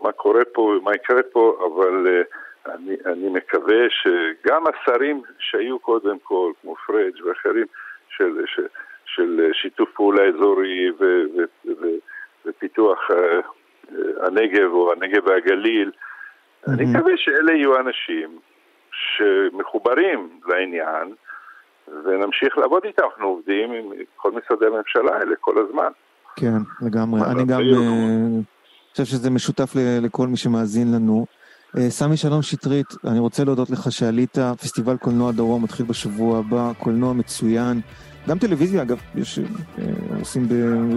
[0.00, 2.22] מה קורה פה ומה יקרה פה, אבל אה,
[2.68, 7.66] אני, אני מקווה שגם השרים שהיו קודם כל, כמו פריג' ואחרים,
[8.08, 8.66] של, של,
[9.04, 11.86] של שיתוף פעולה אזורי ו, ו, ו,
[12.46, 13.40] ופיתוח אה,
[14.26, 15.90] הנגב או הנגב והגליל,
[16.68, 16.96] אני מהמם.
[16.96, 18.38] מקווה שאלה יהיו אנשים
[18.92, 21.14] שמחוברים לעניין
[21.88, 23.04] ונמשיך לעבוד איתם.
[23.04, 25.90] אנחנו עובדים עם כל משרדי הממשלה האלה כל הזמן.
[26.36, 27.20] כן, לגמרי.
[27.20, 27.74] אני גם להביא?
[27.74, 28.40] אה,
[28.90, 31.26] חושב שזה משותף לכל מי שמאזין לנו.
[31.78, 36.72] אה, סמי שלום שטרית, אני רוצה להודות לך שעלית, פסטיבל קולנוע דרום מתחיל בשבוע הבא,
[36.78, 37.80] קולנוע מצוין,
[38.28, 39.84] גם טלוויזיה אגב, יש, אה,
[40.18, 40.54] עושים ב,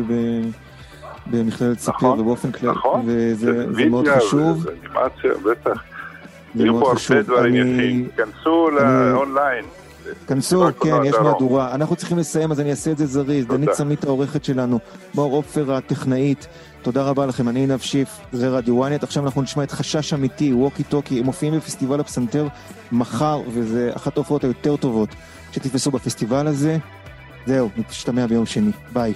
[0.07, 0.41] ב,
[1.27, 4.63] במכללת ספיר נכון, ובאופן כללי, נכון, וזה מאוד חשוב.
[4.63, 5.83] זה אנימציה, בטח.
[6.55, 9.65] יהיו פה הרבה דברים יפים, כנסו לאונליין.
[10.27, 11.75] כנסו, כן, יש מהדורה.
[11.75, 13.47] אנחנו צריכים לסיים, אז אני אעשה את זה זריז.
[13.47, 14.79] דנית סמית העורכת שלנו,
[15.15, 16.47] מור עופר הטכנאית.
[16.87, 19.03] תודה רבה לכם, אני עינב שיף, זה רדיו ynet.
[19.03, 22.47] עכשיו אנחנו נשמע את חשש אמיתי, ווקי טוקי, הם מופיעים בפסטיבל הפסנתר
[22.91, 25.09] מחר, וזה אחת ההופעות היותר טובות
[25.51, 26.77] שתתפסו בפסטיבל הזה.
[27.45, 28.71] זהו, נשתמע ביום שני.
[28.93, 29.13] ביי.